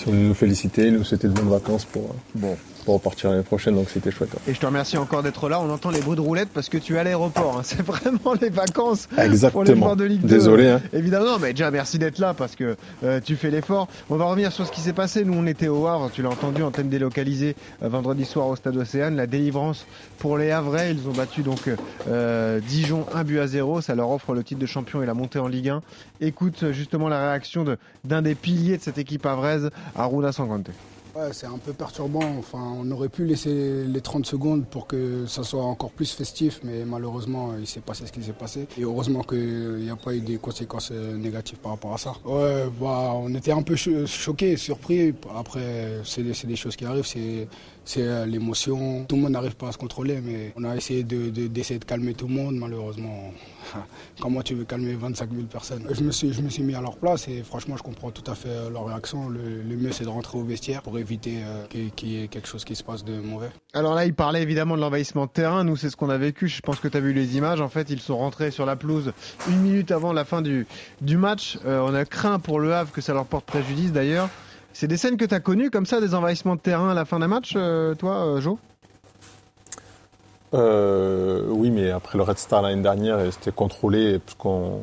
sont 0.00 0.10
venus 0.10 0.28
nous 0.28 0.34
féliciter, 0.34 0.90
nous 0.90 1.04
souhaiter 1.04 1.28
de 1.28 1.32
bonnes 1.32 1.50
vacances 1.50 1.84
pour, 1.84 2.14
bon. 2.34 2.56
Pour 2.84 2.94
repartir 2.94 3.30
l'année 3.30 3.42
prochaine, 3.42 3.74
donc 3.74 3.90
c'était 3.90 4.10
chouette. 4.10 4.30
Et 4.46 4.54
je 4.54 4.60
te 4.60 4.66
remercie 4.66 4.96
encore 4.96 5.22
d'être 5.22 5.48
là. 5.48 5.60
On 5.60 5.70
entend 5.70 5.90
les 5.90 6.00
bruits 6.00 6.16
de 6.16 6.20
roulettes 6.20 6.50
parce 6.52 6.68
que 6.68 6.78
tu 6.78 6.94
es 6.94 6.98
à 6.98 7.04
l'aéroport. 7.04 7.58
Hein. 7.58 7.62
C'est 7.64 7.82
vraiment 7.82 8.34
les 8.40 8.50
vacances 8.50 9.08
Exactement. 9.16 9.50
pour 9.50 9.74
les 9.74 9.80
joueurs 9.80 9.96
de 9.96 10.04
Ligue 10.04 10.22
2. 10.22 10.28
Désolé. 10.28 10.68
Hein. 10.68 10.80
Évidemment, 10.92 11.38
mais 11.38 11.52
déjà 11.52 11.70
merci 11.70 11.98
d'être 11.98 12.18
là 12.18 12.34
parce 12.34 12.56
que 12.56 12.76
euh, 13.04 13.20
tu 13.20 13.36
fais 13.36 13.50
l'effort. 13.50 13.88
On 14.08 14.16
va 14.16 14.24
revenir 14.26 14.52
sur 14.52 14.66
ce 14.66 14.72
qui 14.72 14.80
s'est 14.80 14.92
passé. 14.92 15.24
Nous, 15.24 15.34
on 15.34 15.46
était 15.46 15.68
au 15.68 15.86
Havre, 15.86 16.10
tu 16.12 16.22
l'as 16.22 16.30
entendu, 16.30 16.62
antenne 16.62 16.88
délocalisée 16.88 17.56
euh, 17.82 17.88
vendredi 17.88 18.24
soir 18.24 18.48
au 18.48 18.56
Stade 18.56 18.76
Océane. 18.76 19.16
La 19.16 19.26
délivrance 19.26 19.86
pour 20.18 20.38
les 20.38 20.50
Havrais, 20.50 20.92
ils 20.92 21.08
ont 21.08 21.12
battu 21.12 21.42
donc 21.42 21.70
euh, 22.08 22.60
Dijon 22.60 23.06
1 23.14 23.24
but 23.24 23.38
à 23.40 23.46
0. 23.46 23.80
Ça 23.80 23.94
leur 23.94 24.10
offre 24.10 24.34
le 24.34 24.42
titre 24.42 24.60
de 24.60 24.66
champion 24.66 25.02
et 25.02 25.06
la 25.06 25.14
montée 25.14 25.38
en 25.38 25.48
Ligue 25.48 25.68
1. 25.68 25.82
Écoute 26.20 26.72
justement 26.72 27.08
la 27.08 27.30
réaction 27.30 27.64
d'un 28.04 28.22
de, 28.22 28.28
des 28.28 28.34
piliers 28.34 28.76
de 28.76 28.82
cette 28.82 28.98
équipe 28.98 29.26
havraise, 29.26 29.70
Aruna 29.96 30.32
Sangante. 30.32 30.70
Ouais, 31.14 31.32
c'est 31.32 31.46
un 31.46 31.58
peu 31.58 31.72
perturbant. 31.72 32.38
Enfin, 32.38 32.74
on 32.76 32.90
aurait 32.90 33.08
pu 33.08 33.24
laisser 33.24 33.84
les 33.84 34.00
30 34.00 34.26
secondes 34.26 34.64
pour 34.66 34.86
que 34.86 35.26
ça 35.26 35.42
soit 35.42 35.64
encore 35.64 35.90
plus 35.90 36.12
festif, 36.12 36.60
mais 36.62 36.84
malheureusement, 36.84 37.54
il 37.58 37.66
s'est 37.66 37.80
passé 37.80 38.06
ce 38.06 38.12
qui 38.12 38.22
s'est 38.22 38.32
passé. 38.32 38.66
Et 38.78 38.82
heureusement 38.82 39.22
qu'il 39.22 39.76
n'y 39.76 39.90
a 39.90 39.96
pas 39.96 40.14
eu 40.14 40.20
des 40.20 40.36
conséquences 40.36 40.90
négatives 40.90 41.58
par 41.58 41.72
rapport 41.72 41.94
à 41.94 41.98
ça. 41.98 42.12
Ouais, 42.24 42.64
bah, 42.80 43.12
on 43.14 43.34
était 43.34 43.52
un 43.52 43.62
peu 43.62 43.76
cho 43.76 44.06
choqués, 44.06 44.56
surpris. 44.56 45.14
Après, 45.36 46.00
c'est 46.04 46.22
des, 46.22 46.56
choses 46.56 46.76
qui 46.76 46.84
arrivent. 46.84 47.06
C'est 47.06 47.48
c'est 47.84 48.26
l'émotion. 48.26 49.04
Tout 49.06 49.16
le 49.16 49.22
monde 49.22 49.32
n'arrive 49.32 49.56
pas 49.56 49.68
à 49.68 49.72
se 49.72 49.78
contrôler, 49.78 50.20
mais 50.20 50.52
on 50.56 50.64
a 50.64 50.76
essayé 50.76 51.02
d'essayer 51.02 51.78
de, 51.78 51.84
de, 51.84 51.84
calmer 51.84 52.14
tout 52.14 52.28
le 52.28 52.34
monde. 52.34 52.54
Malheureusement, 52.54 53.32
comment 54.20 54.42
tu 54.42 54.54
veux 54.54 54.64
calmer 54.64 54.94
25 54.94 55.30
000 55.32 55.42
personnes? 55.46 55.84
Je 55.90 56.02
me, 56.02 56.12
suis, 56.12 56.32
je 56.32 56.40
me 56.40 56.50
suis 56.50 56.62
mis 56.62 56.74
à 56.74 56.80
leur 56.80 56.96
place 56.96 57.26
et 57.26 57.42
franchement, 57.42 57.76
je 57.76 57.82
comprends 57.82 58.10
tout 58.10 58.28
à 58.30 58.34
fait 58.34 58.70
leur 58.70 58.86
réaction. 58.86 59.28
Le, 59.28 59.62
le 59.62 59.76
mieux, 59.76 59.92
c'est 59.92 60.04
de 60.04 60.08
rentrer 60.08 60.38
au 60.38 60.44
vestiaire 60.44 60.82
pour 60.82 60.99
éviter 61.00 61.42
euh, 61.44 61.66
qu'il 61.68 61.90
qu 61.92 62.06
y 62.06 62.22
ait 62.22 62.28
quelque 62.28 62.48
chose 62.48 62.64
qui 62.64 62.76
se 62.76 62.84
passe 62.84 63.04
de 63.04 63.18
mauvais. 63.18 63.50
Alors 63.74 63.94
là, 63.94 64.04
il 64.04 64.14
parlait 64.14 64.42
évidemment 64.42 64.76
de 64.76 64.80
l'envahissement 64.80 65.26
de 65.26 65.30
terrain. 65.30 65.64
Nous, 65.64 65.76
c'est 65.76 65.90
ce 65.90 65.96
qu'on 65.96 66.10
a 66.10 66.18
vécu. 66.18 66.48
Je 66.48 66.60
pense 66.60 66.78
que 66.80 66.88
tu 66.88 66.96
as 66.96 67.00
vu 67.00 67.12
les 67.12 67.36
images. 67.36 67.60
En 67.60 67.68
fait, 67.68 67.90
ils 67.90 68.00
sont 68.00 68.16
rentrés 68.18 68.50
sur 68.50 68.66
la 68.66 68.76
pelouse 68.76 69.12
une 69.48 69.60
minute 69.60 69.90
avant 69.90 70.12
la 70.12 70.24
fin 70.24 70.42
du, 70.42 70.66
du 71.00 71.16
match. 71.16 71.58
Euh, 71.66 71.80
on 71.80 71.94
a 71.94 72.04
craint 72.04 72.38
pour 72.38 72.60
le 72.60 72.72
Havre 72.74 72.92
que 72.92 73.00
ça 73.00 73.12
leur 73.14 73.26
porte 73.26 73.44
préjudice 73.46 73.92
d'ailleurs. 73.92 74.28
C'est 74.72 74.86
des 74.86 74.96
scènes 74.96 75.16
que 75.16 75.24
tu 75.24 75.34
as 75.34 75.40
connues 75.40 75.70
comme 75.70 75.86
ça, 75.86 76.00
des 76.00 76.14
envahissements 76.14 76.54
de 76.54 76.60
terrain 76.60 76.90
à 76.90 76.94
la 76.94 77.04
fin 77.04 77.18
d'un 77.18 77.28
match, 77.28 77.54
euh, 77.56 77.94
toi, 77.94 78.24
euh, 78.24 78.40
Jo? 78.40 78.58
Euh, 80.54 81.46
Oui, 81.48 81.70
mais 81.70 81.90
après 81.90 82.18
le 82.18 82.24
Red 82.24 82.38
Star 82.38 82.62
l'année 82.62 82.82
dernière, 82.82 83.18
c'était 83.32 83.52
contrôlé 83.52 84.18
parce 84.18 84.36
qu'on 84.36 84.82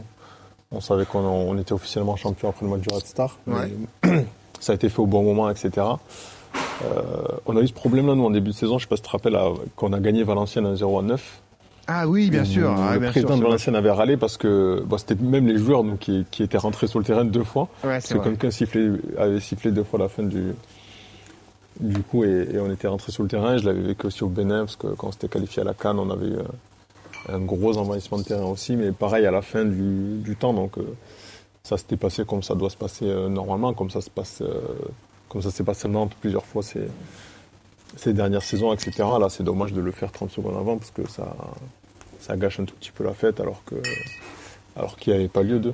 on 0.72 0.82
savait 0.82 1.06
qu'on 1.06 1.20
on 1.20 1.58
était 1.58 1.74
officiellement 1.74 2.16
champion 2.16 2.50
après 2.50 2.66
le 2.66 2.72
match 2.72 2.82
du 2.82 2.94
Red 2.94 3.06
Star. 3.06 3.38
Ouais. 3.48 3.72
ça 4.60 4.74
a 4.74 4.76
été 4.76 4.90
fait 4.90 5.00
au 5.00 5.06
bon 5.06 5.24
moment, 5.24 5.50
etc. 5.50 5.86
Euh, 6.84 7.02
on 7.46 7.58
a 7.58 7.62
eu 7.62 7.68
ce 7.68 7.74
problème-là, 7.74 8.16
nous, 8.16 8.26
en 8.26 8.30
début 8.30 8.52
de 8.52 8.56
saison. 8.56 8.78
Je 8.78 8.84
sais 8.84 8.90
pas 8.90 8.96
si 8.96 9.02
tu 9.02 9.08
te 9.08 9.12
rappelles, 9.12 9.38
qu'on 9.76 9.94
a 9.94 10.00
gagné 10.00 10.24
Valenciennes 10.24 10.74
1-0 10.74 11.00
à 11.00 11.02
9. 11.04 11.42
Ah 11.88 12.08
oui, 12.08 12.30
bien 12.30 12.44
sûr. 12.44 12.70
Le 12.70 12.78
ah, 12.78 13.00
bien 13.00 13.10
président 13.10 13.30
sûr, 13.30 13.38
de 13.38 13.44
Valenciennes 13.44 13.76
avait 13.76 13.92
râlé 13.92 14.18
parce 14.18 14.36
que 14.36 14.84
c'était 14.98 15.16
même 15.16 15.48
les 15.48 15.58
joueurs 15.58 15.84
donc, 15.84 16.00
qui, 16.00 16.26
qui, 16.30 16.44
étaient 16.44 16.58
rentrés 16.58 16.88
sur 16.88 17.00
le 17.00 17.06
terrain 17.06 17.24
deux 17.24 17.46
fois. 17.46 17.70
Ouais, 17.84 17.92
parce 17.92 18.14
que 18.14 18.18
quelqu'un 18.18 18.50
avait 19.18 19.40
sifflé 19.40 19.72
deux 19.72 19.86
fois 19.86 20.00
la 20.00 20.10
fin 20.10 20.24
du, 20.24 20.54
du 21.80 22.02
coup 22.04 22.26
et, 22.26 22.50
et 22.54 22.60
on 22.60 22.70
était 22.72 22.90
rentrés 22.90 23.14
sur 23.14 23.24
le 23.24 23.30
terrain. 23.30 23.58
Je 23.58 23.66
l'avais 23.66 23.82
vécu 23.82 24.08
aussi 24.08 24.24
au 24.24 24.28
Bénin 24.28 24.66
parce 24.66 24.76
que 24.76 24.88
quand 24.88 25.08
on 25.08 25.12
s'était 25.14 25.30
qualifié 25.30 25.62
à 25.62 25.66
la 25.66 25.74
Cannes, 25.74 26.00
on 26.00 26.10
avait 26.10 26.28
eu 26.28 26.38
un 27.30 27.40
gros 27.40 27.78
envahissement 27.78 28.18
de 28.18 28.24
terrain 28.24 28.46
aussi. 28.46 28.76
Mais 28.76 28.92
pareil 28.92 29.26
à 29.26 29.32
la 29.32 29.42
fin 29.42 29.64
du, 29.64 30.18
du 30.18 30.36
temps. 30.36 30.54
Donc 30.54 30.78
euh, 30.78 30.94
ça 31.68 31.78
s'était 31.78 31.98
passé 31.98 32.24
comme 32.26 32.44
ça 32.44 32.56
doit 32.56 32.70
se 32.70 32.78
passer 32.78 33.04
euh, 33.06 33.28
normalement, 33.28 33.74
comme 33.74 33.90
ça 33.90 34.00
se 34.00 34.10
passe, 34.10 34.42
euh, 34.42 34.62
comme 35.28 35.42
ça 35.42 35.52
s'est 35.52 35.66
passé 35.66 35.88
à 35.88 35.92
Nantes 35.92 36.14
plusieurs 36.22 36.46
fois 36.46 36.64
ces, 36.64 36.88
ces 37.98 38.14
dernières 38.14 38.44
saisons, 38.44 38.72
etc. 38.72 38.92
Là, 39.20 39.28
c'est 39.30 39.44
dommage 39.44 39.74
de 39.74 39.82
le 39.82 39.92
faire 39.92 40.10
30 40.14 40.32
secondes 40.32 40.56
avant 40.56 40.78
parce 40.78 40.92
que 40.92 41.06
ça, 41.10 41.36
ça 42.22 42.38
gâche 42.38 42.62
un 42.62 42.64
tout 42.64 42.76
petit 42.76 42.92
peu 42.92 43.04
la 43.04 43.14
fête 43.14 43.42
alors 43.42 43.62
que, 43.66 43.76
alors 44.78 44.96
qu'il 44.96 45.12
n'y 45.12 45.20
avait 45.20 45.28
pas 45.28 45.44
lieu 45.44 45.60
de. 45.60 45.74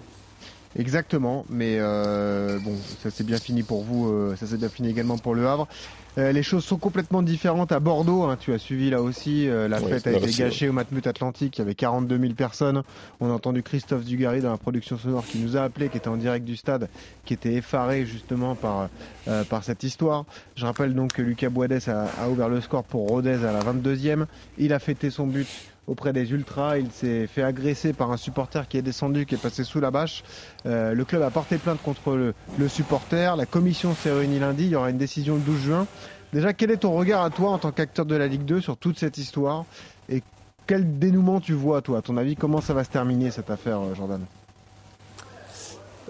Exactement, 0.79 1.45
mais 1.47 1.77
euh, 1.77 2.57
bon, 2.57 2.75
ça 3.03 3.11
s'est 3.11 3.23
bien 3.23 3.37
fini 3.37 3.61
pour 3.61 3.83
vous, 3.83 4.35
ça 4.35 4.47
s'est 4.47 4.57
bien 4.57 4.69
fini 4.69 4.89
également 4.89 5.19
pour 5.19 5.35
le 5.35 5.47
Havre. 5.47 5.67
Euh, 6.17 6.31
les 6.31 6.43
choses 6.43 6.63
sont 6.63 6.77
complètement 6.77 7.23
différentes 7.23 7.71
à 7.71 7.79
Bordeaux. 7.79 8.23
Hein, 8.23 8.37
tu 8.39 8.53
as 8.53 8.59
suivi 8.59 8.89
là 8.89 9.01
aussi. 9.01 9.47
Euh, 9.47 9.67
la 9.67 9.79
fête 9.79 10.05
a 10.05 10.11
été 10.11 10.31
gâchée 10.31 10.69
au 10.69 10.73
Matmut 10.73 11.05
Atlantique. 11.07 11.57
Il 11.57 11.61
y 11.61 11.63
avait 11.63 11.75
42 11.75 12.19
000 12.19 12.33
personnes. 12.33 12.83
On 13.19 13.29
a 13.29 13.33
entendu 13.33 13.63
Christophe 13.63 14.03
Dugarry 14.05 14.41
dans 14.41 14.51
la 14.51 14.57
production 14.57 14.97
sonore 14.97 15.25
qui 15.25 15.39
nous 15.39 15.57
a 15.57 15.61
appelé, 15.61 15.89
qui 15.89 15.97
était 15.97 16.09
en 16.09 16.17
direct 16.17 16.45
du 16.45 16.55
stade, 16.55 16.87
qui 17.25 17.33
était 17.33 17.53
effaré 17.53 18.05
justement 18.05 18.55
par, 18.55 18.89
euh, 19.27 19.43
par 19.43 19.63
cette 19.63 19.83
histoire. 19.83 20.25
Je 20.55 20.65
rappelle 20.65 20.93
donc 20.93 21.13
que 21.13 21.21
Lucas 21.21 21.49
Boades 21.49 21.87
a, 21.87 22.05
a 22.21 22.29
ouvert 22.29 22.49
le 22.49 22.61
score 22.61 22.83
pour 22.83 23.07
Rodez 23.07 23.43
à 23.43 23.51
la 23.51 23.61
22e. 23.61 24.25
Il 24.57 24.73
a 24.73 24.79
fêté 24.79 25.09
son 25.09 25.25
but 25.25 25.47
auprès 25.87 26.13
des 26.13 26.31
ultras. 26.31 26.77
Il 26.77 26.91
s'est 26.91 27.27
fait 27.27 27.43
agresser 27.43 27.93
par 27.93 28.11
un 28.11 28.17
supporter 28.17 28.67
qui 28.67 28.77
est 28.77 28.81
descendu, 28.81 29.25
qui 29.25 29.35
est 29.35 29.41
passé 29.41 29.63
sous 29.63 29.79
la 29.79 29.91
bâche. 29.91 30.23
Euh, 30.65 30.93
le 30.93 31.05
club 31.05 31.21
a 31.21 31.29
porté 31.29 31.57
plainte 31.57 31.81
contre 31.81 32.15
le, 32.15 32.33
le 32.57 32.67
supporter. 32.67 33.35
La 33.35 33.45
commission 33.45 33.93
s'est 33.95 34.11
réunie 34.11 34.39
lundi. 34.39 34.65
Il 34.65 34.71
y 34.71 34.75
aura 34.75 34.89
une 34.89 34.97
décision 34.97 35.35
le 35.35 35.41
12 35.41 35.59
juin. 35.59 35.87
Déjà, 36.33 36.51
quel 36.53 36.71
est 36.71 36.77
ton 36.77 36.93
regard 36.93 37.23
à 37.23 37.29
toi 37.29 37.51
en 37.51 37.59
tant 37.59 37.71
qu'acteur 37.71 38.05
de 38.05 38.15
la 38.15 38.27
Ligue 38.27 38.45
2 38.45 38.59
sur 38.59 38.75
toute 38.75 38.97
cette 38.97 39.19
histoire? 39.19 39.65
Et 40.09 40.23
quel 40.65 40.97
dénouement 40.97 41.39
tu 41.39 41.53
vois, 41.53 41.81
toi? 41.81 41.99
À 41.99 42.01
ton 42.01 42.17
avis, 42.17 42.35
comment 42.35 42.59
ça 42.59 42.73
va 42.73 42.83
se 42.83 42.89
terminer 42.89 43.29
cette 43.29 43.51
affaire, 43.51 43.79
euh, 43.79 43.93
Jordan? 43.93 44.21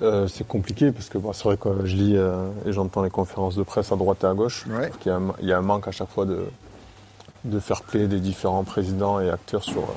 Euh, 0.01 0.27
c'est 0.27 0.47
compliqué 0.47 0.91
parce 0.91 1.09
que 1.09 1.17
bon, 1.17 1.33
c'est 1.33 1.43
vrai 1.43 1.57
que 1.57 1.85
je 1.85 1.95
lis 1.95 2.17
euh, 2.17 2.47
et 2.65 2.71
j'entends 2.71 3.03
les 3.03 3.09
conférences 3.09 3.55
de 3.55 3.63
presse 3.63 3.91
à 3.91 3.95
droite 3.95 4.23
et 4.23 4.27
à 4.27 4.33
gauche. 4.33 4.65
Ouais. 4.67 4.89
Il, 5.05 5.07
y 5.07 5.11
a 5.11 5.17
un, 5.17 5.33
il 5.41 5.47
y 5.47 5.53
a 5.53 5.57
un 5.57 5.61
manque 5.61 5.87
à 5.87 5.91
chaque 5.91 6.09
fois 6.09 6.25
de, 6.25 6.45
de 7.45 7.59
fair 7.59 7.81
play 7.81 8.07
des 8.07 8.19
différents 8.19 8.63
présidents 8.63 9.19
et 9.19 9.29
acteurs 9.29 9.63
sur, 9.63 9.81
euh, 9.81 9.95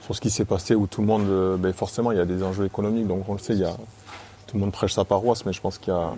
sur 0.00 0.14
ce 0.14 0.20
qui 0.20 0.30
s'est 0.30 0.44
passé 0.44 0.74
où 0.74 0.86
tout 0.86 1.00
le 1.00 1.06
monde, 1.06 1.28
euh, 1.28 1.56
ben, 1.56 1.72
forcément, 1.72 2.12
il 2.12 2.18
y 2.18 2.20
a 2.20 2.26
des 2.26 2.42
enjeux 2.42 2.64
économiques, 2.64 3.06
donc 3.06 3.28
on 3.28 3.32
le 3.32 3.38
sait, 3.38 3.54
il 3.54 3.60
y 3.60 3.64
a, 3.64 3.76
tout 4.46 4.56
le 4.56 4.60
monde 4.60 4.72
prêche 4.72 4.92
sa 4.92 5.04
paroisse, 5.04 5.44
mais 5.44 5.52
je 5.52 5.60
pense 5.60 5.78
qu'il 5.78 5.92
y 5.92 5.96
a, 5.96 6.12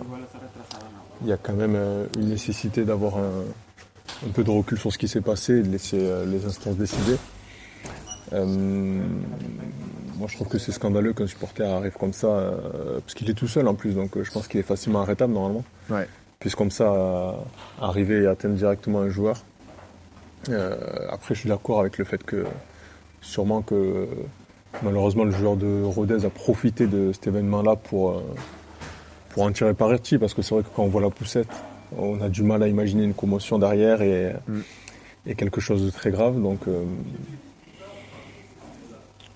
il 1.21 1.27
y 1.27 1.33
a 1.33 1.37
quand 1.37 1.53
même 1.53 1.75
euh, 1.75 2.05
une 2.17 2.29
nécessité 2.29 2.85
d'avoir 2.85 3.17
un, 3.17 4.27
un 4.27 4.29
peu 4.33 4.43
de 4.43 4.51
recul 4.51 4.77
sur 4.77 4.91
ce 4.91 4.97
qui 4.97 5.07
s'est 5.07 5.21
passé 5.21 5.57
et 5.57 5.61
de 5.63 5.69
laisser 5.69 5.97
les 6.25 6.45
instances 6.45 6.75
décider. 6.75 7.17
Euh, 8.33 8.45
moi, 10.17 10.27
je 10.27 10.35
trouve 10.35 10.47
que 10.47 10.57
c'est 10.57 10.71
scandaleux 10.71 11.13
qu'un 11.13 11.27
supporter 11.27 11.63
arrive 11.63 11.93
comme 11.99 12.13
ça, 12.13 12.27
euh, 12.27 12.99
parce 12.99 13.13
qu'il 13.13 13.29
est 13.29 13.33
tout 13.33 13.47
seul 13.47 13.67
en 13.67 13.73
plus, 13.73 13.93
donc 13.93 14.17
euh, 14.17 14.23
je 14.23 14.31
pense 14.31 14.47
qu'il 14.47 14.59
est 14.59 14.63
facilement 14.63 15.01
arrêtable 15.01 15.33
normalement. 15.33 15.63
Ouais. 15.89 16.07
Puisse 16.39 16.55
comme 16.55 16.71
ça 16.71 17.35
arriver 17.81 18.23
et 18.23 18.27
atteindre 18.27 18.55
directement 18.55 18.99
un 18.99 19.09
joueur. 19.09 19.43
Euh, 20.49 20.77
après, 21.09 21.35
je 21.35 21.41
suis 21.41 21.49
d'accord 21.49 21.79
avec 21.81 21.97
le 21.97 22.05
fait 22.05 22.23
que 22.23 22.45
sûrement 23.21 23.61
que 23.61 24.07
malheureusement 24.83 25.25
le 25.25 25.31
joueur 25.31 25.55
de 25.57 25.83
Rodez 25.83 26.25
a 26.25 26.29
profité 26.29 26.87
de 26.87 27.11
cet 27.11 27.27
événement-là 27.27 27.75
pour, 27.75 28.11
euh, 28.11 28.21
pour 29.29 29.43
en 29.43 29.51
tirer 29.51 29.73
parti, 29.73 30.17
parce 30.17 30.33
que 30.33 30.41
c'est 30.41 30.55
vrai 30.55 30.63
que 30.63 30.69
quand 30.75 30.83
on 30.83 30.87
voit 30.87 31.01
la 31.01 31.09
poussette, 31.09 31.49
on 31.97 32.21
a 32.21 32.29
du 32.29 32.43
mal 32.43 32.63
à 32.63 32.67
imaginer 32.67 33.03
une 33.03 33.13
commotion 33.13 33.59
derrière 33.59 34.01
et, 34.01 34.33
Mm. 34.47 34.59
et 35.27 35.35
quelque 35.35 35.59
chose 35.59 35.83
de 35.85 35.89
très 35.89 36.11
grave. 36.11 36.41
Donc, 36.41 36.59
euh, 36.67 36.83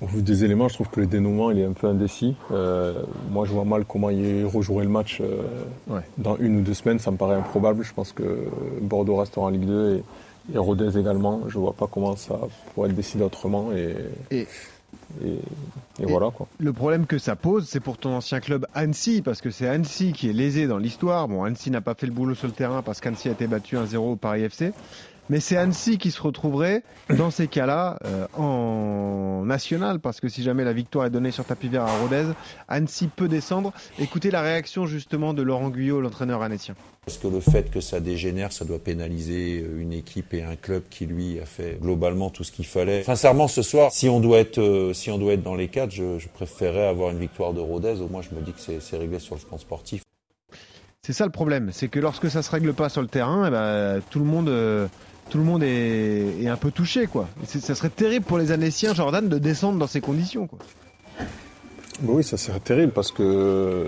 au 0.02 0.06
vu 0.06 0.22
des 0.22 0.44
éléments, 0.44 0.68
je 0.68 0.74
trouve 0.76 0.90
que 0.90 1.00
le 1.00 1.06
dénouement 1.08 1.52
il 1.52 1.60
est 1.60 1.66
un 1.66 1.72
peu 1.72 1.88
indécis. 1.88 2.36
Euh, 2.52 2.94
moi, 3.32 3.46
je 3.46 3.54
vois 3.54 3.64
mal 3.64 3.86
comment 3.86 4.10
il 4.10 4.46
rejouerait 4.46 4.84
le 4.84 4.90
match 4.90 5.22
euh, 5.22 5.42
Ouais. 5.88 6.02
dans 6.18 6.36
une 6.38 6.58
ou 6.60 6.62
deux 6.62 6.74
semaines. 6.74 7.00
Ça 7.00 7.10
me 7.12 7.18
paraît 7.18 7.36
improbable. 7.36 7.84
Je 7.84 7.94
pense 7.94 8.12
que 8.12 8.24
Bordeaux 8.82 9.16
restera 9.16 9.46
en 9.46 9.50
Ligue 9.50 9.66
2 9.66 9.96
et, 9.98 10.04
et 10.52 10.58
Rodez 10.58 10.98
également. 10.98 11.42
Je 11.48 11.58
vois 11.60 11.74
pas 11.74 11.88
comment 11.88 12.16
ça 12.16 12.40
pourrait 12.74 12.90
être 12.90 12.96
décidé 12.96 13.24
autrement. 13.24 13.72
Et, 13.72 13.96
Et- 14.32 14.48
et, 15.24 15.40
et 16.00 16.06
voilà 16.06 16.30
quoi. 16.32 16.48
Le 16.60 16.72
problème 16.74 17.06
que 17.06 17.18
ça 17.18 17.36
pose, 17.36 17.68
c'est 17.68 17.80
pour 17.80 17.98
ton 17.98 18.14
ancien 18.16 18.40
club 18.40 18.66
Annecy, 18.74 19.22
parce 19.22 19.42
que 19.42 19.50
c'est 19.52 19.68
Annecy 19.68 20.14
qui 20.14 20.30
est 20.30 20.34
lésé 20.34 20.68
dans 20.68 20.78
l'histoire. 20.78 21.28
Bon, 21.28 21.44
Annecy 21.44 21.72
n'a 21.72 21.82
pas 21.82 21.94
fait 21.96 22.06
le 22.08 22.14
boulot 22.14 22.36
sur 22.36 22.48
le 22.48 22.54
terrain 22.54 22.82
parce 22.82 23.00
qu'Annecy 23.00 23.30
a 23.30 23.32
été 23.32 23.48
battu 23.48 23.76
1-0 23.76 23.98
au 23.98 24.16
Paris 24.16 24.44
FC. 24.44 24.72
Mais 25.30 25.40
c'est 25.40 25.56
Annecy 25.56 25.98
qui 25.98 26.12
se 26.12 26.22
retrouverait 26.22 26.84
dans 27.10 27.32
ces 27.32 27.48
cas-là 27.48 27.98
euh, 28.06 28.28
en 28.34 29.46
national, 29.46 30.00
parce 30.00 30.20
que 30.20 30.28
si 30.28 30.44
jamais 30.44 30.64
la 30.64 30.74
victoire 30.74 31.06
est 31.06 31.10
donnée 31.10 31.32
sur 31.32 31.46
tapis 31.46 31.70
vert 31.70 31.84
à 31.84 31.98
Rodez, 32.00 32.26
Annecy 32.68 33.08
peut 33.08 33.30
descendre. 33.30 33.72
Écoutez 34.00 34.32
la 34.32 34.42
réaction 34.42 34.86
justement 34.86 35.34
de 35.34 35.42
Laurent 35.42 35.70
Guyot, 35.70 36.02
l'entraîneur 36.02 36.42
annétien. 36.42 36.76
Parce 37.06 37.18
que 37.18 37.28
le 37.28 37.40
fait 37.40 37.70
que 37.72 37.82
ça 37.82 38.00
dégénère, 38.00 38.52
ça 38.52 38.66
doit 38.66 38.80
pénaliser 38.80 39.66
une 39.78 39.94
équipe 39.94 40.34
et 40.34 40.44
un 40.44 40.56
club 40.56 40.84
qui 40.90 41.06
lui 41.06 41.40
a 41.40 41.46
fait 41.46 41.78
globalement 41.82 42.30
tout 42.30 42.44
ce 42.44 42.52
qu'il 42.52 42.66
fallait. 42.66 43.04
Sincèrement, 43.04 43.48
ce 43.48 43.62
soir, 43.62 43.92
si 43.92 44.10
on 44.10 44.20
doit 44.20 44.40
être, 44.40 44.60
euh, 44.60 44.94
si 44.94 45.10
on 45.12 45.18
doit 45.18 45.34
être 45.34 45.44
dans 45.44 45.56
les 45.56 45.68
quatre, 45.68 45.92
je, 45.92 46.20
je 46.20 46.28
préférerais 46.28 46.88
avoir 46.88 47.12
une 47.12 47.20
victoire 47.20 47.54
de 47.54 47.60
Rodez. 47.60 48.02
Au 48.02 48.08
moins, 48.08 48.22
je 48.22 48.36
me 48.36 48.42
dis 48.42 48.54
que 48.54 48.80
c'est 48.80 48.98
réglé 48.98 49.20
sur 49.20 49.36
le 49.36 49.42
plan 49.42 49.58
sportif. 49.58 50.04
C'est 51.06 51.12
ça 51.12 51.26
le 51.26 51.32
problème, 51.32 51.72
c'est 51.74 51.90
que 51.90 52.00
lorsque 52.00 52.30
ça 52.30 52.42
se 52.42 52.50
règle 52.50 52.74
pas 52.74 52.88
sur 52.88 53.02
le 53.02 53.10
terrain, 53.10 53.46
eh 53.46 53.52
ben, 53.52 54.02
tout 54.10 54.20
le 54.20 54.26
monde, 54.26 54.48
euh, 54.48 54.88
tout 55.34 55.40
le 55.40 55.46
monde 55.46 55.64
est, 55.64 56.44
est 56.44 56.48
un 56.48 56.58
peu 56.58 56.70
touché, 56.70 57.08
quoi. 57.08 57.28
Et 57.42 57.60
ça 57.60 57.74
serait 57.74 57.90
terrible 57.90 58.24
pour 58.24 58.38
les 58.38 58.52
Annéciens, 58.52 58.94
Jordan, 58.94 59.28
de 59.28 59.40
descendre 59.40 59.80
dans 59.80 59.88
ces 59.88 60.00
conditions, 60.00 60.46
quoi. 60.46 60.60
Oui, 62.04 62.24
ça 62.24 62.38
serait 62.38 62.60
terrible 62.60 62.92
parce 62.92 63.12
que 63.12 63.24
euh, 63.24 63.88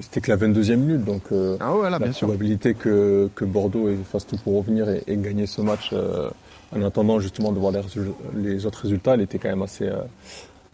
c'était 0.00 0.22
que 0.22 0.30
la 0.30 0.38
22e 0.38 0.76
minute, 0.76 1.04
donc 1.04 1.20
euh, 1.32 1.58
Ah 1.60 1.74
la 1.90 1.98
bien 1.98 2.12
sûr. 2.12 2.28
probabilité 2.28 2.72
que, 2.72 3.28
que 3.34 3.44
Bordeaux 3.44 3.90
fasse 4.10 4.26
tout 4.26 4.38
pour 4.38 4.56
revenir 4.56 4.88
et, 4.88 5.02
et 5.06 5.18
gagner 5.18 5.46
ce 5.46 5.60
match 5.60 5.90
euh, 5.92 6.30
en 6.74 6.80
attendant 6.82 7.20
justement 7.20 7.52
de 7.52 7.58
voir 7.58 7.74
les, 8.34 8.64
autres 8.64 8.80
résultats, 8.80 9.12
elle 9.14 9.20
était 9.20 9.38
quand 9.38 9.50
même 9.50 9.62
assez, 9.62 9.90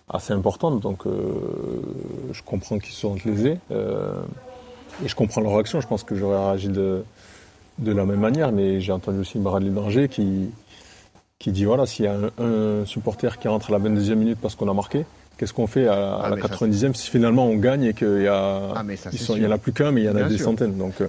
assez 0.09 0.33
importante. 0.33 0.79
Donc 0.79 1.03
je 1.07 2.43
comprends 2.45 2.79
qu'ils 2.79 2.93
se 2.93 3.01
sont 3.01 3.17
lésés 3.25 3.59
et 3.71 5.09
je 5.09 5.15
comprends 5.17 5.41
leur 5.41 5.53
réaction. 5.55 5.81
Je 5.81 5.89
pense 5.89 6.05
que 6.05 6.15
j'aurais 6.15 6.39
réagi 6.39 6.69
de, 6.69 7.03
de 7.79 7.93
la 7.93 8.05
même 8.05 8.21
manière, 8.21 8.53
mais 8.53 8.81
j'ai 8.81 8.93
entendu 8.93 9.19
aussi 9.21 9.39
Bradley 9.39 9.71
Danger 9.71 10.09
qui, 10.09 10.51
qui 11.39 11.53
dit 11.53 11.65
voilà, 11.65 11.87
s'il 11.87 12.05
y 12.07 12.09
a 12.09 12.15
un, 12.39 12.45
un 12.45 12.85
supporter 12.87 13.39
qui 13.39 13.49
rentre 13.49 13.73
à 13.73 13.79
la 13.79 13.89
22e 13.89 14.15
minute 14.15 14.39
parce 14.41 14.55
qu'on 14.55 14.69
a 14.71 14.75
marqué, 14.75 15.05
qu'est-ce 15.39 15.53
qu'on 15.53 15.67
fait 15.67 15.87
à, 15.87 16.15
à 16.17 16.21
Ah, 16.25 16.31
la 16.31 16.37
mais 16.37 16.43
ça, 16.43 16.49
90e 16.49 16.95
si 16.95 17.11
finalement 17.11 17.47
on 17.47 17.57
gagne 17.57 17.85
et 17.85 17.95
qu'il 17.95 18.23
y 18.23 18.27
a. 18.29 18.73
Ah, 18.75 18.83
mais 18.83 18.97
ça, 18.97 19.11
ils 19.13 19.19
c'est 19.19 19.25
sont- 19.25 19.35
il 19.35 19.41
sûr. 19.41 19.47
n'y 19.49 19.53
en 19.53 19.57
a 19.57 19.59
plus 19.59 19.73
qu'un, 19.73 19.91
mais 19.93 20.03
il 20.03 20.05
y 20.07 20.09
en 20.09 20.17
a 20.17 20.23
des 20.25 20.37
sûr. 20.37 20.47
centaines. 20.47 20.77
Donc, 20.77 21.01
euh, 21.01 21.09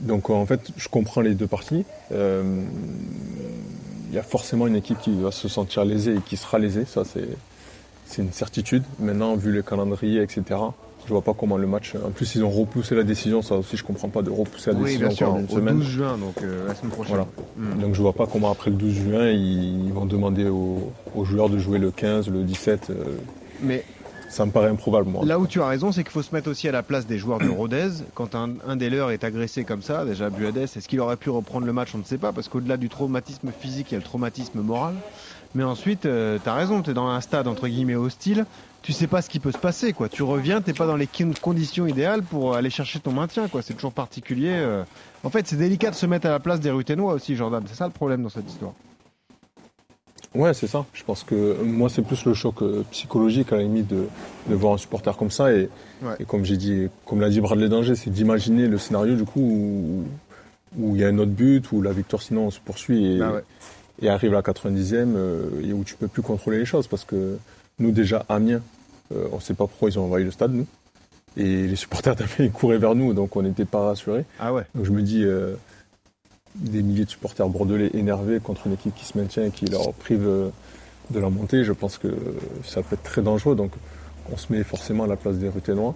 donc 0.00 0.30
en 0.30 0.44
fait, 0.46 0.60
je 0.76 0.88
comprends 0.88 1.20
les 1.20 1.34
deux 1.34 1.46
parties. 1.46 1.84
Euh, 2.12 2.62
il 4.10 4.14
y 4.14 4.18
a 4.18 4.22
forcément 4.22 4.66
une 4.66 4.76
équipe 4.76 4.98
qui 5.00 5.20
va 5.20 5.30
se 5.30 5.48
sentir 5.48 5.84
lésée 5.84 6.14
et 6.16 6.20
qui 6.20 6.36
sera 6.36 6.58
lésée, 6.58 6.84
ça 6.86 7.04
c'est 7.04 7.28
c'est 8.06 8.22
une 8.22 8.32
certitude. 8.32 8.82
Maintenant, 9.00 9.36
vu 9.36 9.52
le 9.52 9.60
calendrier, 9.62 10.22
etc., 10.22 10.42
je 11.08 11.12
vois 11.14 11.22
pas 11.22 11.34
comment 11.34 11.56
le 11.56 11.66
match. 11.66 11.94
En 12.06 12.10
plus, 12.10 12.34
ils 12.36 12.44
ont 12.44 12.50
repoussé 12.50 12.94
la 12.94 13.02
décision, 13.02 13.42
ça 13.42 13.56
aussi 13.56 13.76
je 13.76 13.82
comprends 13.82 14.08
pas 14.10 14.22
de 14.22 14.30
repousser 14.30 14.70
la 14.70 14.76
Oui, 14.76 14.84
décision 14.84 15.06
bien 15.08 15.16
sûr, 15.16 15.26
encore 15.28 15.38
d'une 15.40 15.50
au 15.50 15.58
semaine. 15.58 15.76
12 15.78 15.86
juin, 15.88 16.18
donc 16.18 16.34
euh, 16.42 16.68
la 16.68 16.74
semaine 16.74 16.92
prochaine. 16.92 17.16
Voilà. 17.16 17.28
Mm. 17.76 17.80
Donc 17.80 17.94
je 17.94 18.00
vois 18.02 18.12
pas 18.12 18.26
comment 18.26 18.50
après 18.50 18.70
le 18.70 18.76
12 18.76 18.92
juin 18.94 19.26
ils 19.28 19.90
vont 19.92 20.06
demander 20.06 20.48
aux, 20.48 20.92
aux 21.16 21.24
joueurs 21.24 21.48
de 21.48 21.58
jouer 21.58 21.78
le 21.78 21.90
15, 21.90 22.28
le 22.28 22.44
17. 22.44 22.90
euh, 22.90 22.94
Mais 23.62 23.84
ça 24.28 24.44
me 24.44 24.50
paraît 24.50 24.68
improbable 24.68 25.08
moi. 25.08 25.24
là 25.24 25.38
où 25.38 25.46
tu 25.46 25.60
as 25.62 25.66
raison, 25.66 25.90
c'est 25.90 26.02
qu'il 26.02 26.12
faut 26.12 26.22
se 26.22 26.34
mettre 26.34 26.50
aussi 26.50 26.68
à 26.68 26.72
la 26.72 26.82
place 26.82 27.06
des 27.06 27.16
joueurs 27.16 27.38
de 27.38 27.48
Rodez. 27.48 27.88
Quand 28.14 28.34
un, 28.34 28.50
un 28.66 28.76
des 28.76 28.90
leurs 28.90 29.10
est 29.10 29.24
agressé 29.24 29.64
comme 29.64 29.80
ça, 29.82 30.04
déjà 30.04 30.28
Buades, 30.28 30.58
est-ce 30.58 30.86
qu'il 30.86 31.00
aurait 31.00 31.16
pu 31.16 31.30
reprendre 31.30 31.66
le 31.66 31.72
match? 31.72 31.90
On 31.94 31.98
ne 31.98 32.04
sait 32.04 32.18
pas, 32.18 32.32
parce 32.32 32.48
qu'au-delà 32.48 32.76
du 32.76 32.90
traumatisme 32.90 33.50
physique, 33.58 33.90
il 33.90 33.94
y 33.94 33.96
a 33.96 34.00
le 34.00 34.04
traumatisme 34.04 34.60
moral. 34.60 34.94
Mais 35.54 35.64
ensuite, 35.64 36.02
tu 36.02 36.08
as 36.48 36.54
raison, 36.54 36.82
tu 36.82 36.90
es 36.90 36.94
dans 36.94 37.08
un 37.08 37.22
stade 37.22 37.48
entre 37.48 37.68
guillemets 37.68 37.94
hostile, 37.96 38.44
tu 38.82 38.92
sais 38.92 39.06
pas 39.06 39.20
ce 39.22 39.28
qui 39.28 39.38
peut 39.40 39.52
se 39.52 39.58
passer. 39.58 39.92
quoi. 39.92 40.08
Tu 40.08 40.22
reviens, 40.22 40.60
t'es 40.62 40.72
pas 40.72 40.86
dans 40.86 40.96
les 40.96 41.06
con- 41.06 41.32
conditions 41.42 41.86
idéales 41.86 42.22
pour 42.22 42.54
aller 42.56 42.70
chercher 42.70 43.00
ton 43.00 43.12
maintien. 43.12 43.48
quoi. 43.48 43.60
C'est 43.62 43.74
toujours 43.74 43.92
particulier. 43.92 44.52
euh. 44.52 44.84
En 45.24 45.30
fait, 45.30 45.46
c'est 45.46 45.56
délicat 45.56 45.90
de 45.90 45.94
se 45.96 46.06
mettre 46.06 46.26
à 46.26 46.30
la 46.30 46.40
place 46.40 46.60
des 46.60 46.70
Ruténois 46.70 47.12
aussi, 47.14 47.36
Jordan. 47.36 47.62
C'est 47.66 47.74
ça 47.76 47.86
le 47.86 47.92
problème 47.92 48.22
dans 48.22 48.28
cette 48.28 48.48
histoire. 48.48 48.72
Ouais, 50.34 50.52
c'est 50.52 50.66
ça. 50.66 50.84
Je 50.92 51.02
pense 51.04 51.24
que 51.24 51.62
moi, 51.62 51.88
c'est 51.88 52.02
plus 52.02 52.24
le 52.26 52.34
choc 52.34 52.62
euh, 52.62 52.84
psychologique 52.90 53.50
à 53.52 53.56
la 53.56 53.62
limite 53.62 53.88
de, 53.88 54.06
de 54.48 54.54
voir 54.54 54.74
un 54.74 54.78
supporter 54.78 55.16
comme 55.16 55.30
ça. 55.30 55.52
Et, 55.52 55.68
Ouais. 56.02 56.14
et 56.20 56.24
comme 56.24 56.44
j'ai 56.44 56.56
dit, 56.56 56.88
comme 57.06 57.20
l'a 57.20 57.28
dit 57.30 57.40
Bradley 57.40 57.68
Danger, 57.68 57.96
c'est 57.96 58.10
d'imaginer 58.10 58.68
le 58.68 58.78
scénario 58.78 59.16
du 59.16 59.24
coup 59.24 59.40
où 59.40 60.04
où 60.78 60.94
il 60.94 61.00
y 61.00 61.04
a 61.04 61.08
un 61.08 61.16
autre 61.18 61.30
but, 61.32 61.72
où 61.72 61.80
la 61.80 61.92
victoire 61.92 62.20
sinon 62.22 62.50
se 62.50 62.60
poursuit 62.60 63.14
et, 63.14 63.18
Bah 63.18 63.32
ouais. 63.32 63.42
et 64.02 64.10
arrive 64.10 64.32
à 64.34 64.36
la 64.36 64.42
90e 64.42 65.14
euh, 65.16 65.48
et 65.64 65.72
où 65.72 65.82
tu 65.82 65.94
peux 65.96 66.08
plus 66.08 66.20
contrôler 66.22 66.58
les 66.58 66.66
choses 66.66 66.86
parce 66.86 67.04
que 67.06 67.38
nous 67.78 67.90
déjà 67.92 68.24
Amiens, 68.28 68.62
euh, 69.14 69.28
on 69.32 69.40
sait 69.40 69.54
pas 69.54 69.66
pourquoi 69.66 69.90
ils 69.90 69.98
ont 69.98 70.04
envahi 70.04 70.24
le 70.24 70.30
stade 70.30 70.52
nous 70.52 70.66
et 71.36 71.66
les 71.66 71.76
supporters 71.76 72.16
d'Amiens 72.16 72.48
couraient 72.50 72.78
vers 72.78 72.94
nous 72.94 73.12
donc 73.14 73.36
on 73.36 73.42
n'était 73.42 73.64
pas 73.64 73.80
rassurés. 73.80 74.24
Ah 74.40 74.52
ouais. 74.52 74.64
Donc 74.74 74.84
je 74.84 74.90
me 74.90 75.02
dis, 75.02 75.22
euh, 75.24 75.54
des 76.56 76.82
milliers 76.82 77.04
de 77.04 77.10
supporters 77.10 77.48
bordelais 77.48 77.90
énervés 77.94 78.40
contre 78.40 78.66
une 78.66 78.72
équipe 78.74 78.94
qui 78.94 79.04
se 79.04 79.16
maintient 79.16 79.44
et 79.44 79.50
qui 79.50 79.66
leur 79.66 79.92
prive 79.92 80.26
euh, 80.26 80.48
de 81.10 81.20
la 81.20 81.30
montée, 81.30 81.64
je 81.64 81.72
pense 81.72 81.98
que 81.98 82.08
ça 82.64 82.82
peut 82.82 82.94
être 82.94 83.02
très 83.02 83.22
dangereux. 83.22 83.54
Donc 83.54 83.72
on 84.32 84.36
se 84.36 84.52
met 84.52 84.62
forcément 84.64 85.04
à 85.04 85.06
la 85.06 85.16
place 85.16 85.36
des 85.36 85.48
Ruténois 85.48 85.94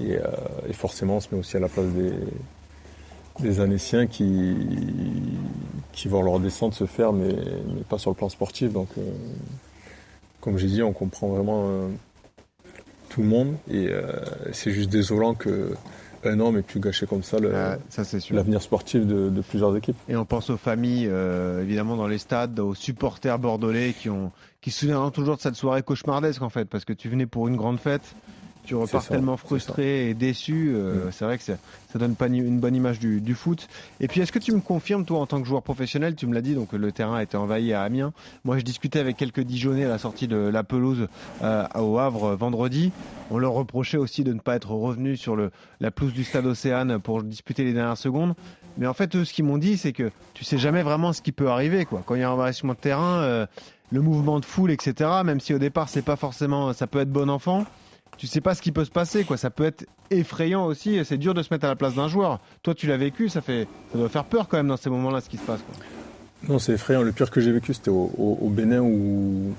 et, 0.00 0.16
euh, 0.16 0.22
et 0.68 0.72
forcément 0.72 1.16
on 1.16 1.20
se 1.20 1.28
met 1.32 1.38
aussi 1.38 1.56
à 1.56 1.60
la 1.60 1.68
place 1.68 1.86
des, 1.86 2.12
des 3.40 3.60
Annéciens 3.60 4.06
qui, 4.06 4.56
qui 5.92 6.08
voient 6.08 6.22
leur 6.22 6.38
descente 6.38 6.74
se 6.74 6.86
faire, 6.86 7.12
mais, 7.12 7.34
mais 7.74 7.82
pas 7.88 7.98
sur 7.98 8.10
le 8.10 8.16
plan 8.16 8.28
sportif. 8.28 8.72
Donc 8.72 8.88
euh, 8.98 9.02
comme 10.46 10.58
j'ai 10.58 10.68
dit, 10.68 10.80
on 10.80 10.92
comprend 10.92 11.26
vraiment 11.26 11.64
euh, 11.66 11.88
tout 13.08 13.20
le 13.20 13.26
monde 13.26 13.56
et 13.68 13.88
euh, 13.90 14.12
c'est 14.52 14.70
juste 14.70 14.90
désolant 14.90 15.34
que 15.34 15.74
un 16.24 16.38
homme 16.38 16.56
ait 16.56 16.62
pu 16.62 16.78
gâcher 16.78 17.04
comme 17.06 17.24
ça 17.24 17.38
le- 17.40 17.52
Ah, 17.54 17.78
l'avenir 18.30 18.62
sportif 18.62 19.04
de, 19.04 19.28
de 19.28 19.40
plusieurs 19.42 19.76
équipes. 19.76 19.96
Et 20.08 20.14
on 20.14 20.24
pense 20.24 20.48
aux 20.50 20.56
familles, 20.56 21.08
euh, 21.10 21.62
évidemment, 21.62 21.96
dans 21.96 22.06
les 22.06 22.18
stades, 22.18 22.58
aux 22.60 22.74
supporters 22.76 23.38
bordelais 23.40 23.92
qui 23.92 24.08
ont, 24.08 24.30
qui 24.60 24.70
se 24.70 24.80
souviendront 24.80 25.10
toujours 25.10 25.36
de 25.36 25.40
cette 25.40 25.54
soirée 25.56 25.82
cauchemardesque, 25.82 26.42
en 26.42 26.48
fait, 26.48 26.64
parce 26.66 26.84
que 26.84 26.92
tu 26.92 27.08
venais 27.08 27.26
pour 27.26 27.48
une 27.48 27.56
grande 27.56 27.78
fête, 27.80 28.14
tu 28.66 28.74
repars 28.74 29.02
ça, 29.02 29.14
tellement 29.14 29.36
frustré 29.36 30.10
et 30.10 30.14
déçu. 30.14 30.72
euh, 30.74 31.06
Mm. 31.06 31.12
C'est 31.12 31.24
vrai 31.24 31.38
que 31.38 31.44
ça, 31.44 31.54
ça 31.92 31.98
donne 31.98 32.14
pas 32.14 32.26
une 32.26 32.58
bonne 32.60 32.74
image 32.74 32.98
du, 32.98 33.20
du 33.20 33.34
foot. 33.34 33.68
Et 34.00 34.08
puis, 34.08 34.20
est-ce 34.20 34.32
que 34.32 34.38
tu 34.38 34.52
me 34.52 34.60
confirmes, 34.60 35.04
toi, 35.04 35.20
en 35.20 35.26
tant 35.26 35.40
que 35.40 35.46
joueur 35.46 35.62
professionnel, 35.62 36.14
tu 36.14 36.26
me 36.26 36.34
l'as 36.34 36.42
dit, 36.42 36.54
donc 36.54 36.72
le 36.72 36.92
terrain 36.92 37.16
a 37.16 37.22
été 37.22 37.36
envahi 37.36 37.72
à 37.72 37.82
Amiens. 37.82 38.12
Moi, 38.44 38.58
je 38.58 38.62
discutais 38.64 38.98
avec 38.98 39.16
quelques 39.16 39.40
Dijonais 39.40 39.84
à 39.84 39.88
la 39.88 39.98
sortie 39.98 40.28
de 40.28 40.36
la 40.36 40.62
pelouse 40.64 41.08
euh, 41.42 41.64
au 41.76 41.98
Havre 41.98 42.24
euh, 42.24 42.36
vendredi. 42.36 42.92
On 43.30 43.38
leur 43.38 43.52
reprochait 43.52 43.96
aussi 43.98 44.24
de 44.24 44.32
ne 44.32 44.40
pas 44.40 44.56
être 44.56 44.70
revenu 44.70 45.16
sur 45.16 45.36
le, 45.36 45.50
la 45.80 45.90
pelouse 45.90 46.12
du 46.12 46.24
stade 46.24 46.46
Océane 46.46 46.98
pour 47.00 47.22
disputer 47.22 47.64
les 47.64 47.72
dernières 47.72 47.96
secondes. 47.96 48.34
Mais 48.78 48.86
en 48.86 48.94
fait, 48.94 49.16
eux, 49.16 49.24
ce 49.24 49.32
qu'ils 49.32 49.44
m'ont 49.44 49.56
dit, 49.58 49.78
c'est 49.78 49.92
que 49.92 50.10
tu 50.34 50.44
sais 50.44 50.58
jamais 50.58 50.82
vraiment 50.82 51.12
ce 51.14 51.22
qui 51.22 51.32
peut 51.32 51.48
arriver. 51.48 51.86
Quoi. 51.86 52.02
Quand 52.04 52.14
il 52.14 52.20
y 52.20 52.24
a 52.24 52.28
un 52.28 52.32
envahissement 52.32 52.74
de 52.74 52.78
terrain, 52.78 53.20
euh, 53.22 53.46
le 53.90 54.00
mouvement 54.02 54.38
de 54.38 54.44
foule, 54.44 54.70
etc., 54.70 55.10
même 55.24 55.40
si 55.40 55.54
au 55.54 55.58
départ, 55.58 55.88
c'est 55.88 56.02
pas 56.02 56.16
forcément, 56.16 56.72
ça 56.72 56.86
peut 56.86 57.00
être 57.00 57.10
bon 57.10 57.30
enfant, 57.30 57.64
tu 58.16 58.26
sais 58.26 58.40
pas 58.40 58.54
ce 58.54 58.62
qui 58.62 58.72
peut 58.72 58.84
se 58.84 58.90
passer. 58.90 59.24
Quoi. 59.24 59.36
Ça 59.36 59.50
peut 59.50 59.64
être 59.64 59.86
effrayant 60.10 60.66
aussi. 60.66 60.98
C'est 61.04 61.18
dur 61.18 61.34
de 61.34 61.42
se 61.42 61.52
mettre 61.52 61.64
à 61.64 61.68
la 61.68 61.76
place 61.76 61.94
d'un 61.94 62.08
joueur. 62.08 62.40
Toi, 62.62 62.74
tu 62.74 62.86
l'as 62.86 62.96
vécu, 62.96 63.28
ça, 63.28 63.40
fait, 63.40 63.66
ça 63.92 63.98
doit 63.98 64.08
faire 64.08 64.24
peur 64.24 64.48
quand 64.48 64.56
même 64.56 64.68
dans 64.68 64.76
ces 64.76 64.90
moments-là, 64.90 65.20
ce 65.20 65.28
qui 65.28 65.36
se 65.36 65.42
passe. 65.44 65.60
Quoi. 65.60 65.84
Non, 66.48 66.58
c'est 66.58 66.72
effrayant. 66.72 67.02
Le 67.02 67.12
pire 67.12 67.30
que 67.30 67.40
j'ai 67.40 67.52
vécu, 67.52 67.74
c'était 67.74 67.90
au, 67.90 68.10
au- 68.18 68.38
au 68.40 68.48
Bénin 68.50 68.80
où, 68.80 69.52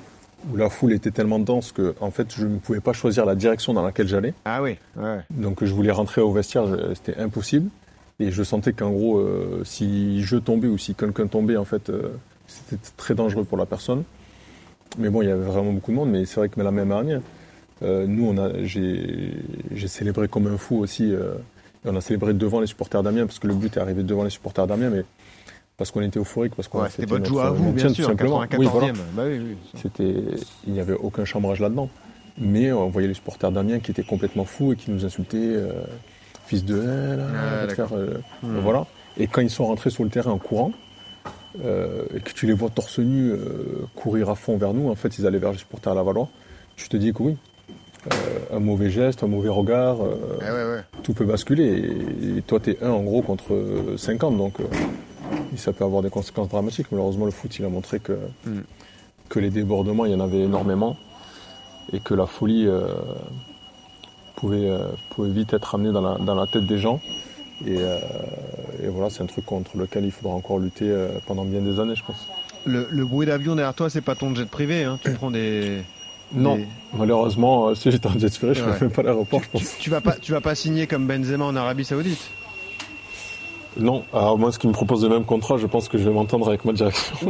où 0.52 0.56
la 0.56 0.70
foule 0.70 0.94
était 0.94 1.12
tellement 1.12 1.40
dense 1.40 1.72
que, 1.72 1.96
en 2.00 2.12
fait, 2.12 2.34
je 2.36 2.46
ne 2.46 2.58
pouvais 2.60 2.80
pas 2.80 2.94
choisir 2.94 3.26
la 3.26 3.36
direction 3.36 3.74
dans 3.74 3.82
laquelle 3.84 4.08
j'allais. 4.08 4.34
Ah 4.46 4.62
oui, 4.62 4.78
ouais. 4.96 5.20
Donc, 5.32 5.64
je 5.66 5.74
voulais 5.74 5.92
rentrer 5.92 6.22
au 6.22 6.32
vestiaire, 6.32 6.66
c'était 6.96 7.20
impossible. 7.20 7.70
Et 8.20 8.32
je 8.32 8.42
sentais 8.44 8.74
qu'en 8.74 8.90
gros, 8.92 9.18
euh, 9.20 9.62
si 9.64 10.24
je 10.24 10.38
tombais 10.38 10.68
ou 10.68 10.78
si 10.78 10.96
quelqu'un 10.96 11.28
tombait, 11.28 11.58
en 11.58 11.66
fait, 11.66 11.90
euh, 11.90 12.10
c'était 12.48 12.82
très 12.96 13.14
dangereux 13.14 13.44
pour 13.44 13.58
la 13.58 13.66
personne. 13.68 14.04
Mais 14.98 15.10
bon, 15.10 15.22
il 15.22 15.28
y 15.28 15.32
avait 15.32 15.44
vraiment 15.46 15.72
beaucoup 15.74 15.92
de 15.92 15.98
monde. 15.98 16.10
Mais 16.10 16.26
c'est 16.26 16.40
vrai 16.40 16.50
que 16.50 16.60
la 16.62 16.72
même 16.72 16.92
année, 16.92 17.18
nous, 17.82 18.28
on 18.28 18.38
a, 18.38 18.64
j'ai, 18.64 19.34
célébré 19.88 20.28
comme 20.28 20.48
un 20.48 20.58
fou 20.58 20.78
aussi. 20.80 21.12
euh, 21.14 21.36
on 21.86 21.96
a 21.96 22.02
célébré 22.02 22.34
devant 22.34 22.60
les 22.60 22.68
supporters 22.68 23.04
d'Amiens 23.04 23.26
parce 23.26 23.40
que 23.40 23.48
le 23.48 23.54
but 23.54 23.78
est 23.78 23.80
arrivé 23.80 24.04
devant 24.04 24.24
les 24.24 24.30
supporters 24.30 24.68
d'Amiens, 24.68 24.90
mais 24.90 25.04
parce 25.78 25.92
qu'on 25.92 26.02
était 26.02 26.20
euphorique, 26.20 26.56
parce 26.56 26.68
qu'on 26.68 26.82
Ouais, 26.82 26.90
c'était 26.90 27.06
votre 27.06 27.26
joie 27.26 27.48
à 27.48 27.50
vous, 27.52 27.66
maintien, 27.66 27.76
bien 27.76 27.88
tout 27.90 27.94
sûr, 27.96 28.06
simplement. 28.08 28.44
94e. 28.44 28.58
Oui, 28.60 28.68
voilà. 28.72 28.92
Bah 29.14 29.24
oui, 29.28 29.38
oui. 29.40 29.58
C'était, 29.82 30.16
il 30.66 30.74
n'y 30.74 30.80
avait 30.80 30.94
aucun 30.96 31.24
chambrage 31.24 31.60
là-dedans. 31.60 31.90
Mais 32.40 32.72
on 32.72 32.90
voyait 32.90 33.08
les 33.08 33.14
supporters 33.14 33.52
d'Amiens 33.52 33.80
qui 33.80 33.92
étaient 33.92 34.04
complètement 34.04 34.46
fous 34.46 34.74
et 34.74 34.76
qui 34.76 34.92
nous 34.92 35.06
insultaient, 35.06 35.38
euh, 35.40 35.72
fils 36.46 36.66
de 36.66 36.78
haine, 36.80 37.24
Ah, 37.36 37.68
faire, 37.74 37.94
euh, 37.94 38.18
Hmm. 38.44 38.60
voilà. 38.60 38.86
Et 39.18 39.28
quand 39.28 39.42
ils 39.42 39.50
sont 39.50 39.66
rentrés 39.66 39.90
sur 39.92 40.04
le 40.04 40.10
terrain 40.10 40.32
en 40.32 40.38
courant, 40.40 40.72
euh, 41.64 42.04
et 42.16 42.20
que 42.20 42.32
tu 42.34 42.46
les 42.48 42.54
vois 42.54 42.70
torse 42.70 43.00
nu 43.00 43.30
euh, 43.32 43.86
courir 43.96 44.30
à 44.30 44.36
fond 44.36 44.58
vers 44.58 44.74
nous, 44.74 44.90
en 44.90 44.96
fait, 44.96 45.18
ils 45.18 45.26
allaient 45.26 45.40
vers 45.40 45.52
les 45.52 45.58
supporters 45.58 45.92
à 45.94 45.96
la 45.96 46.04
Valois. 46.04 46.30
Tu 46.76 46.90
te 46.90 46.98
dis 46.98 47.14
que 47.14 47.24
oui, 47.24 47.32
euh, 47.32 47.36
un 48.54 48.60
mauvais 48.60 48.90
geste, 48.90 49.24
un 49.24 49.28
mauvais 49.28 49.50
regard, 49.50 49.98
euh, 50.02 50.16
Ah 50.42 50.54
ouais, 50.54 50.64
ouais. 50.76 50.84
tout 51.04 51.14
peut 51.14 51.26
basculer. 51.26 51.66
Et, 51.66 52.38
et 52.38 52.42
toi, 52.42 52.60
tu 52.60 52.72
es 52.72 52.84
un 52.84 52.92
en 52.92 53.04
gros 53.04 53.22
contre 53.22 53.54
euh, 53.54 53.98
50, 53.98 54.38
donc 54.38 54.60
euh, 54.60 54.64
ça 55.56 55.74
peut 55.74 55.84
avoir 55.84 56.02
des 56.02 56.10
conséquences 56.10 56.50
dramatiques. 56.50 56.88
Malheureusement, 56.92 57.26
le 57.26 57.32
foot, 57.32 57.58
il 57.60 57.66
a 57.66 57.70
montré 57.70 58.00
que, 58.00 58.14
Mm. 58.46 58.60
que 59.30 59.40
les 59.40 59.50
débordements, 59.50 60.06
il 60.06 60.12
y 60.12 60.16
en 60.16 60.20
avait 60.22 60.42
énormément 60.42 60.96
et 61.94 62.00
que 62.00 62.14
la 62.14 62.26
folie 62.26 62.66
euh, 62.68 62.88
pouvait, 64.36 64.70
euh, 64.70 64.88
pouvait 65.10 65.30
vite 65.32 65.54
être 65.54 65.76
amenée 65.76 65.92
dans 65.92 66.02
la, 66.02 66.18
dans 66.18 66.36
la 66.36 66.48
tête 66.48 66.66
des 66.66 66.78
gens. 66.78 67.00
Et, 67.66 67.76
euh, 67.78 67.98
et 68.84 68.88
voilà, 68.88 69.10
c'est 69.10 69.24
un 69.24 69.26
truc 69.26 69.46
contre 69.46 69.78
lequel 69.78 70.06
il 70.06 70.12
faudra 70.12 70.36
encore 70.36 70.60
lutter 70.60 70.90
euh, 70.90 71.10
pendant 71.26 71.44
bien 71.46 71.62
des 71.62 71.80
années, 71.80 71.96
je 71.96 72.04
pense. 72.04 72.28
Le, 72.66 72.88
le 72.92 73.06
bruit 73.06 73.26
d'avion 73.26 73.56
derrière 73.56 73.74
toi, 73.74 73.90
c'est 73.90 74.02
pas 74.02 74.16
ton 74.16 74.36
jet 74.36 74.48
privé. 74.48 74.84
Hein. 74.84 75.00
Tu 75.02 75.12
prends 75.14 75.32
des. 75.32 75.82
Non, 76.34 76.60
malheureusement, 76.94 77.68
euh, 77.70 77.76
si 77.76 77.90
j'étais 77.92 78.08
en 78.08 78.20
jet 78.20 78.36
privé, 78.38 78.54
je 78.54 78.62
ne 78.62 78.66
ferais 78.68 78.80
même 78.82 78.92
pas 78.92 79.02
l'aéroport, 79.04 79.42
je 79.44 79.50
pense. 79.50 79.78
Tu 79.80 79.90
vas 79.90 80.02
pas, 80.02 80.14
tu 80.14 80.32
vas 80.32 80.42
pas 80.42 80.56
signer 80.56 80.88
comme 80.88 81.08
Benzema 81.08 81.46
en 81.46 81.56
Arabie 81.56 81.86
Saoudite? 81.86 82.30
Non, 83.80 84.04
alors 84.12 84.40
moi, 84.40 84.52
ce 84.52 84.58
qui 84.58 84.68
me 84.68 84.74
propose 84.74 85.04
le 85.04 85.10
même 85.10 85.24
contrat, 85.24 85.58
je 85.58 85.68
pense 85.68 85.88
que 85.88 85.98
je 86.00 86.04
vais 86.04 86.12
m'entendre 86.14 86.48
avec 86.48 86.66
ma 86.66 86.74
direction. 86.74 87.16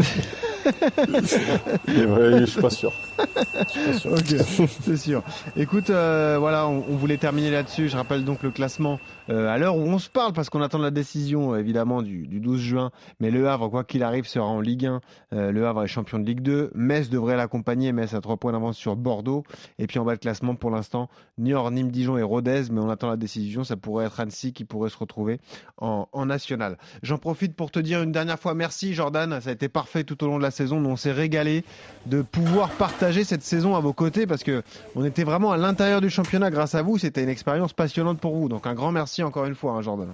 Et 1.87 2.05
ouais, 2.05 2.39
je 2.39 2.45
suis 2.45 2.61
pas 2.61 2.69
sûr. 2.69 2.93
Je 3.19 3.75
suis 3.75 3.91
pas 3.91 3.97
sûr. 3.99 4.11
Ok, 4.13 4.67
c'est 4.85 4.97
sûr. 4.97 5.23
Écoute, 5.57 5.89
euh, 5.89 6.37
voilà, 6.39 6.67
on, 6.67 6.83
on 6.89 6.95
voulait 6.95 7.17
terminer 7.17 7.51
là-dessus. 7.51 7.89
Je 7.89 7.97
rappelle 7.97 8.23
donc 8.23 8.43
le 8.43 8.51
classement 8.51 8.99
euh, 9.29 9.49
à 9.49 9.57
l'heure 9.57 9.75
où 9.75 9.81
on 9.81 9.99
se 9.99 10.09
parle, 10.09 10.33
parce 10.33 10.49
qu'on 10.49 10.61
attend 10.61 10.77
la 10.77 10.91
décision 10.91 11.55
évidemment 11.55 12.01
du, 12.01 12.27
du 12.27 12.39
12 12.39 12.59
juin. 12.59 12.91
Mais 13.19 13.31
Le 13.31 13.47
Havre, 13.49 13.69
quoi 13.69 13.83
qu'il 13.83 14.03
arrive, 14.03 14.25
sera 14.25 14.45
en 14.45 14.61
Ligue 14.61 14.85
1. 14.85 15.01
Euh, 15.33 15.51
le 15.51 15.67
Havre 15.67 15.83
est 15.83 15.87
champion 15.87 16.19
de 16.19 16.25
Ligue 16.25 16.41
2. 16.41 16.71
Metz 16.75 17.09
devrait 17.09 17.37
l'accompagner. 17.37 17.91
Metz 17.91 18.13
a 18.13 18.21
trois 18.21 18.37
points 18.37 18.51
d'avance 18.51 18.77
sur 18.77 18.95
Bordeaux. 18.95 19.43
Et 19.79 19.87
puis 19.87 19.99
en 19.99 20.05
bas 20.05 20.15
de 20.15 20.19
classement, 20.19 20.55
pour 20.55 20.71
l'instant, 20.71 21.09
Niort, 21.37 21.71
Nîmes, 21.71 21.91
Dijon 21.91 22.17
et 22.17 22.23
Rodez. 22.23 22.63
Mais 22.71 22.79
on 22.79 22.89
attend 22.89 23.09
la 23.09 23.17
décision. 23.17 23.63
Ça 23.63 23.75
pourrait 23.75 24.05
être 24.05 24.19
Annecy 24.19 24.53
qui 24.53 24.65
pourrait 24.65 24.89
se 24.89 24.97
retrouver 24.97 25.39
en, 25.77 26.07
en 26.11 26.25
national. 26.25 26.77
J'en 27.03 27.17
profite 27.17 27.55
pour 27.55 27.71
te 27.71 27.79
dire 27.79 28.01
une 28.01 28.11
dernière 28.11 28.39
fois 28.39 28.53
merci, 28.53 28.93
Jordan. 28.93 29.39
Ça 29.41 29.49
a 29.49 29.53
été 29.53 29.69
parfait 29.69 30.03
tout 30.03 30.23
au 30.23 30.27
long 30.27 30.37
de 30.37 30.43
la 30.43 30.51
saison. 30.51 30.83
On 30.85 30.95
s'est 30.95 31.11
régalé 31.11 31.63
de 32.05 32.21
pouvoir 32.21 32.69
partager 32.69 33.23
cette 33.23 33.43
saison 33.43 33.75
à 33.75 33.79
vos 33.79 33.93
côtés 33.93 34.25
parce 34.25 34.43
que 34.43 34.63
on 34.95 35.03
était 35.03 35.23
vraiment 35.23 35.51
à 35.51 35.57
l'intérieur 35.57 36.01
du 36.01 36.09
championnat 36.09 36.49
grâce 36.49 36.75
à 36.75 36.81
vous. 36.81 36.97
C'était 36.97 37.23
une 37.23 37.29
expérience 37.29 37.73
passionnante 37.73 38.19
pour 38.19 38.35
vous. 38.35 38.49
Donc 38.49 38.67
un 38.67 38.73
grand 38.73 38.91
merci 38.91 39.16
encore 39.23 39.45
une 39.45 39.55
fois, 39.55 39.73
hein, 39.73 39.81
Jordan. 39.81 40.09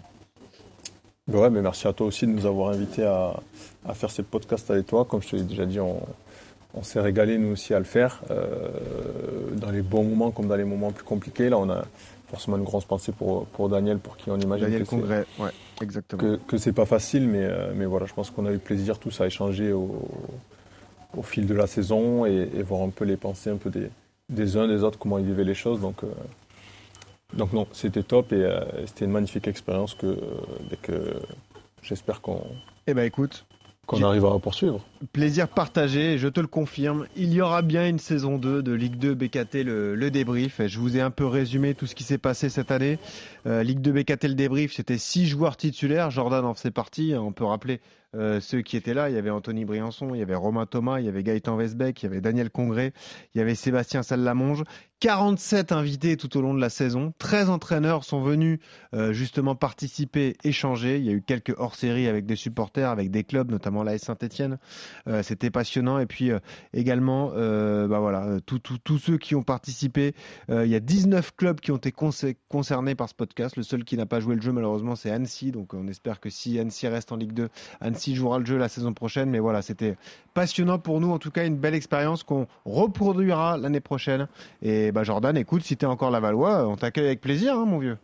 Ouais, 1.32 1.50
mais 1.50 1.62
merci 1.62 1.88
à 1.88 1.94
toi 1.94 2.08
aussi 2.08 2.28
de 2.28 2.32
nous 2.32 2.46
avoir 2.46 2.70
invités 2.74 3.04
à, 3.06 3.34
à 3.88 3.94
faire 3.94 4.12
ces 4.12 4.24
podcasts 4.24 4.70
avec 4.72 4.88
toi. 4.88 5.06
Comme 5.06 5.22
je 5.22 5.30
te 5.30 5.36
l'ai 5.38 5.44
déjà 5.44 5.66
dit, 5.66 5.80
on, 5.80 6.02
on 6.74 6.84
s'est 6.84 7.00
régalé 7.00 7.38
nous 7.38 7.54
aussi 7.54 7.74
à 7.74 7.80
le 7.80 7.86
faire. 7.86 8.22
euh, 8.30 8.68
dans 9.56 9.72
les 9.72 9.82
bons 9.82 10.04
moments 10.04 10.32
comme 10.32 10.48
dans 10.48 10.56
les 10.58 10.66
moments 10.66 10.92
plus 10.92 11.06
compliqués. 11.06 11.48
Là, 11.50 11.58
on 11.58 11.70
a 11.70 11.84
forcément 12.28 12.58
une 12.58 12.64
grosse 12.64 12.84
pensée 12.86 13.12
pour, 13.14 13.46
pour 13.46 13.70
Daniel, 13.70 14.00
pour 14.00 14.18
qui 14.18 14.30
on 14.32 14.38
imagine 14.40 14.66
Daniel 14.66 14.82
que 14.84 14.90
c'est- 14.90 14.96
Congrès, 14.96 15.26
ouais, 15.40 15.52
exactement. 15.82 16.22
que, 16.22 16.36
que 16.48 16.58
c'est 16.58 16.74
pas 16.74 16.86
facile, 16.86 17.28
mais, 17.28 17.44
euh, 17.44 17.72
mais 17.76 17.86
voilà, 17.86 18.06
je 18.08 18.14
pense 18.14 18.30
qu'on 18.32 18.46
a 18.46 18.52
eu 18.52 18.58
plaisir 18.58 18.98
tous 19.00 19.22
à 19.22 19.28
échanger 19.28 19.72
au, 19.72 20.02
au 21.16 21.22
fil 21.22 21.46
de 21.46 21.54
la 21.54 21.68
saison 21.68 22.26
et, 22.26 22.50
et 22.56 22.64
voir 22.64 22.82
un 22.82 22.90
peu 22.90 23.06
les 23.06 23.18
pensées 23.18 23.52
un 23.52 23.58
peu 23.58 23.70
des, 23.70 23.88
des 24.30 24.58
uns 24.58 24.68
des 24.68 24.84
autres, 24.84 24.98
comment 25.00 25.20
ils 25.20 25.26
vivaient 25.26 25.44
les 25.44 25.54
choses. 25.54 25.80
Donc, 25.80 26.04
euh, 26.04 26.08
donc 27.36 27.54
non, 27.54 27.68
c'était 27.72 28.04
top 28.04 28.32
et 28.32 28.44
euh, 28.44 28.62
c'était 28.86 29.06
une 29.06 29.12
magnifique 29.12 29.48
expérience 29.48 29.96
que, 29.96 30.08
euh, 30.08 30.76
que 30.82 31.14
j'espère 31.82 32.22
qu'on 32.22 32.42
Eh 32.88 32.94
ben 32.94 33.04
écoute, 33.04 33.46
qu'on 33.86 34.02
arrivera 34.02 34.36
à 34.36 34.40
poursuivre. 34.40 34.80
plaisir 35.12 35.50
partagé, 35.50 36.18
je 36.18 36.30
te 36.30 36.40
le 36.40 36.48
confirme. 36.48 37.06
Il 37.18 37.34
y 37.34 37.42
aura 37.42 37.62
bien 37.62 37.88
une 37.88 38.00
saison 38.00 38.38
2 38.38 38.64
de 38.64 38.72
Ligue 38.72 38.96
2 38.96 39.14
BKT, 39.14 39.56
le, 39.66 39.96
le 39.96 40.12
débrief. 40.12 40.62
Je 40.66 40.80
vous 40.80 40.96
ai 40.96 41.02
un 41.02 41.12
peu 41.12 41.26
résumé 41.26 41.74
tout 41.74 41.86
ce 41.86 41.94
qui 41.94 42.04
s'est 42.04 42.18
passé 42.18 42.48
cette 42.48 42.72
année. 42.72 42.98
Euh, 43.46 43.62
Ligue 43.62 43.82
2 43.82 43.92
BKT, 43.92 44.24
le 44.24 44.36
débrief, 44.36 44.74
c'était 44.74 44.98
six 44.98 45.26
joueurs 45.26 45.58
titulaires. 45.58 46.12
Jordan 46.12 46.46
en 46.46 46.54
faisait 46.54 46.72
partie. 46.72 47.14
On 47.18 47.34
peut 47.34 47.44
rappeler 47.44 47.82
euh, 48.16 48.40
ceux 48.40 48.62
qui 48.62 48.78
étaient 48.78 48.94
là. 48.94 49.10
Il 49.10 49.16
y 49.16 49.18
avait 49.18 49.32
Anthony 49.32 49.66
Briançon, 49.66 50.14
il 50.14 50.20
y 50.20 50.22
avait 50.22 50.36
Romain 50.36 50.66
Thomas, 50.66 51.00
il 51.00 51.06
y 51.06 51.10
avait 51.10 51.24
Gaëtan 51.24 51.58
Vesbeck, 51.58 52.02
il 52.02 52.06
y 52.06 52.10
avait 52.10 52.22
Daniel 52.22 52.52
Congré, 52.52 52.94
il 53.34 53.40
y 53.40 53.42
avait 53.42 53.56
Sébastien 53.56 54.04
Sallamonge. 54.04 54.64
47 55.04 55.74
invités 55.74 56.16
tout 56.16 56.38
au 56.38 56.42
long 56.42 56.54
de 56.54 56.62
la 56.62 56.70
saison. 56.70 57.12
13 57.18 57.50
entraîneurs 57.50 58.06
sont 58.06 58.22
venus 58.22 58.60
euh, 58.94 59.12
justement 59.12 59.54
participer, 59.54 60.38
échanger. 60.46 60.98
Il 60.98 61.04
y 61.04 61.10
a 61.10 61.12
eu 61.12 61.22
quelques 61.22 61.54
hors-séries 61.58 62.08
avec 62.08 62.26
des 62.26 62.38
supporters, 62.38 62.90
avec 62.90 63.12
des 63.12 63.26
clubs, 63.26 63.52
notamment 63.52 63.84
l'AS 63.84 63.98
Saint-Etienne. 63.98 64.60
Euh, 65.10 65.22
C'était 65.22 65.50
passionnant. 65.50 66.00
Et 66.00 66.06
puis 66.06 66.32
euh, 66.32 66.40
également, 66.74 67.32
bah 67.32 68.00
voilà, 68.00 68.38
tous 68.46 68.98
ceux 68.98 69.18
qui 69.18 69.36
ont 69.36 69.44
participé. 69.44 70.16
Il 70.48 70.68
y 70.68 70.76
a 70.76 70.80
19 70.80 71.36
clubs 71.36 71.60
qui 71.60 71.72
ont 71.74 71.78
été 71.78 71.90
conce- 71.92 72.36
concernés 72.48 72.96
par 72.96 73.10
ce 73.10 73.14
podcast. 73.14 73.58
Le 73.58 73.64
seul 73.64 73.84
qui 73.84 73.98
n'a 73.98 74.06
pas 74.06 74.22
joué 74.22 74.36
le 74.36 74.42
jeu, 74.42 74.54
malheureusement, 74.54 74.96
c'est 74.96 75.12
Annecy. 75.12 75.52
Donc 75.52 75.74
on 75.74 75.86
espère 75.90 76.22
que 76.22 76.30
si 76.30 76.58
Annecy 76.60 76.88
reste 76.88 77.12
en 77.12 77.18
Ligue 77.18 77.34
2, 77.34 77.50
Annecy 77.82 78.16
jouera 78.16 78.40
le 78.40 78.46
jeu 78.46 78.58
la 78.58 78.70
saison 78.70 78.94
prochaine. 78.94 79.30
Mais 79.30 79.40
voilà, 79.40 79.62
c'était 79.62 79.98
passionnant 80.34 80.80
pour 80.80 81.02
nous. 81.02 81.12
En 81.12 81.20
tout 81.20 81.32
cas, 81.32 81.46
une 81.46 81.58
belle 81.58 81.76
expérience 81.76 82.24
qu'on 82.24 82.48
reproduira 82.64 83.58
l'année 83.58 83.82
prochaine. 83.82 84.30
Et 84.62 84.93
bah, 84.94 85.04
Jordan, 85.04 85.36
écoute, 85.36 85.64
si 85.64 85.76
t'es 85.76 85.86
encore 85.86 86.12
la 86.12 86.20
Valois, 86.20 86.68
on 86.68 86.76
t'accueille 86.76 87.08
avec 87.08 87.20
plaisir, 87.20 87.56
hein, 87.56 87.66
mon 87.66 87.80
vieux. 87.80 87.98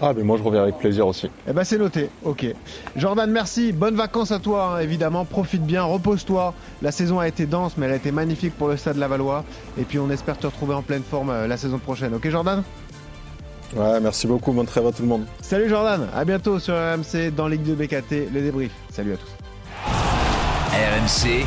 Ah, 0.00 0.12
mais 0.16 0.22
moi 0.22 0.36
je 0.36 0.42
reviens 0.42 0.62
avec 0.62 0.78
plaisir 0.78 1.06
aussi. 1.06 1.30
Eh 1.48 1.52
ben 1.52 1.62
c'est 1.62 1.78
noté, 1.78 2.10
ok. 2.24 2.46
Jordan, 2.96 3.30
merci, 3.30 3.72
bonnes 3.72 3.94
vacances 3.94 4.32
à 4.32 4.38
toi, 4.38 4.76
hein, 4.76 4.80
évidemment, 4.80 5.24
profite 5.24 5.62
bien, 5.62 5.84
repose-toi. 5.84 6.52
La 6.82 6.90
saison 6.90 7.20
a 7.20 7.28
été 7.28 7.46
dense, 7.46 7.76
mais 7.76 7.86
elle 7.86 7.92
a 7.92 7.96
été 7.96 8.10
magnifique 8.10 8.54
pour 8.56 8.68
le 8.68 8.76
stade 8.76 8.96
Lavallois. 8.96 9.44
Et 9.78 9.82
puis 9.82 9.98
on 9.98 10.10
espère 10.10 10.36
te 10.36 10.46
retrouver 10.46 10.74
en 10.74 10.82
pleine 10.82 11.02
forme 11.02 11.30
euh, 11.30 11.46
la 11.46 11.56
saison 11.56 11.78
prochaine, 11.78 12.14
ok 12.14 12.28
Jordan? 12.28 12.62
Ouais, 13.76 14.00
merci 14.00 14.26
beaucoup, 14.26 14.52
bonne 14.52 14.66
trêve 14.66 14.86
à 14.86 14.92
tout 14.92 15.02
le 15.02 15.08
monde. 15.08 15.26
Salut 15.42 15.68
Jordan, 15.68 16.08
à 16.14 16.24
bientôt 16.24 16.58
sur 16.58 16.74
RMC 16.74 17.30
dans 17.36 17.46
Ligue 17.46 17.62
2 17.62 17.74
BKT, 17.74 18.32
le 18.32 18.40
débrief. 18.40 18.72
Salut 18.90 19.12
à 19.12 19.16
tous. 19.16 19.30
RMC, 20.72 21.44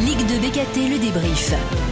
Ligue 0.00 0.26
de 0.26 0.46
BKT, 0.46 0.88
le 0.88 0.98
débrief. 1.00 1.91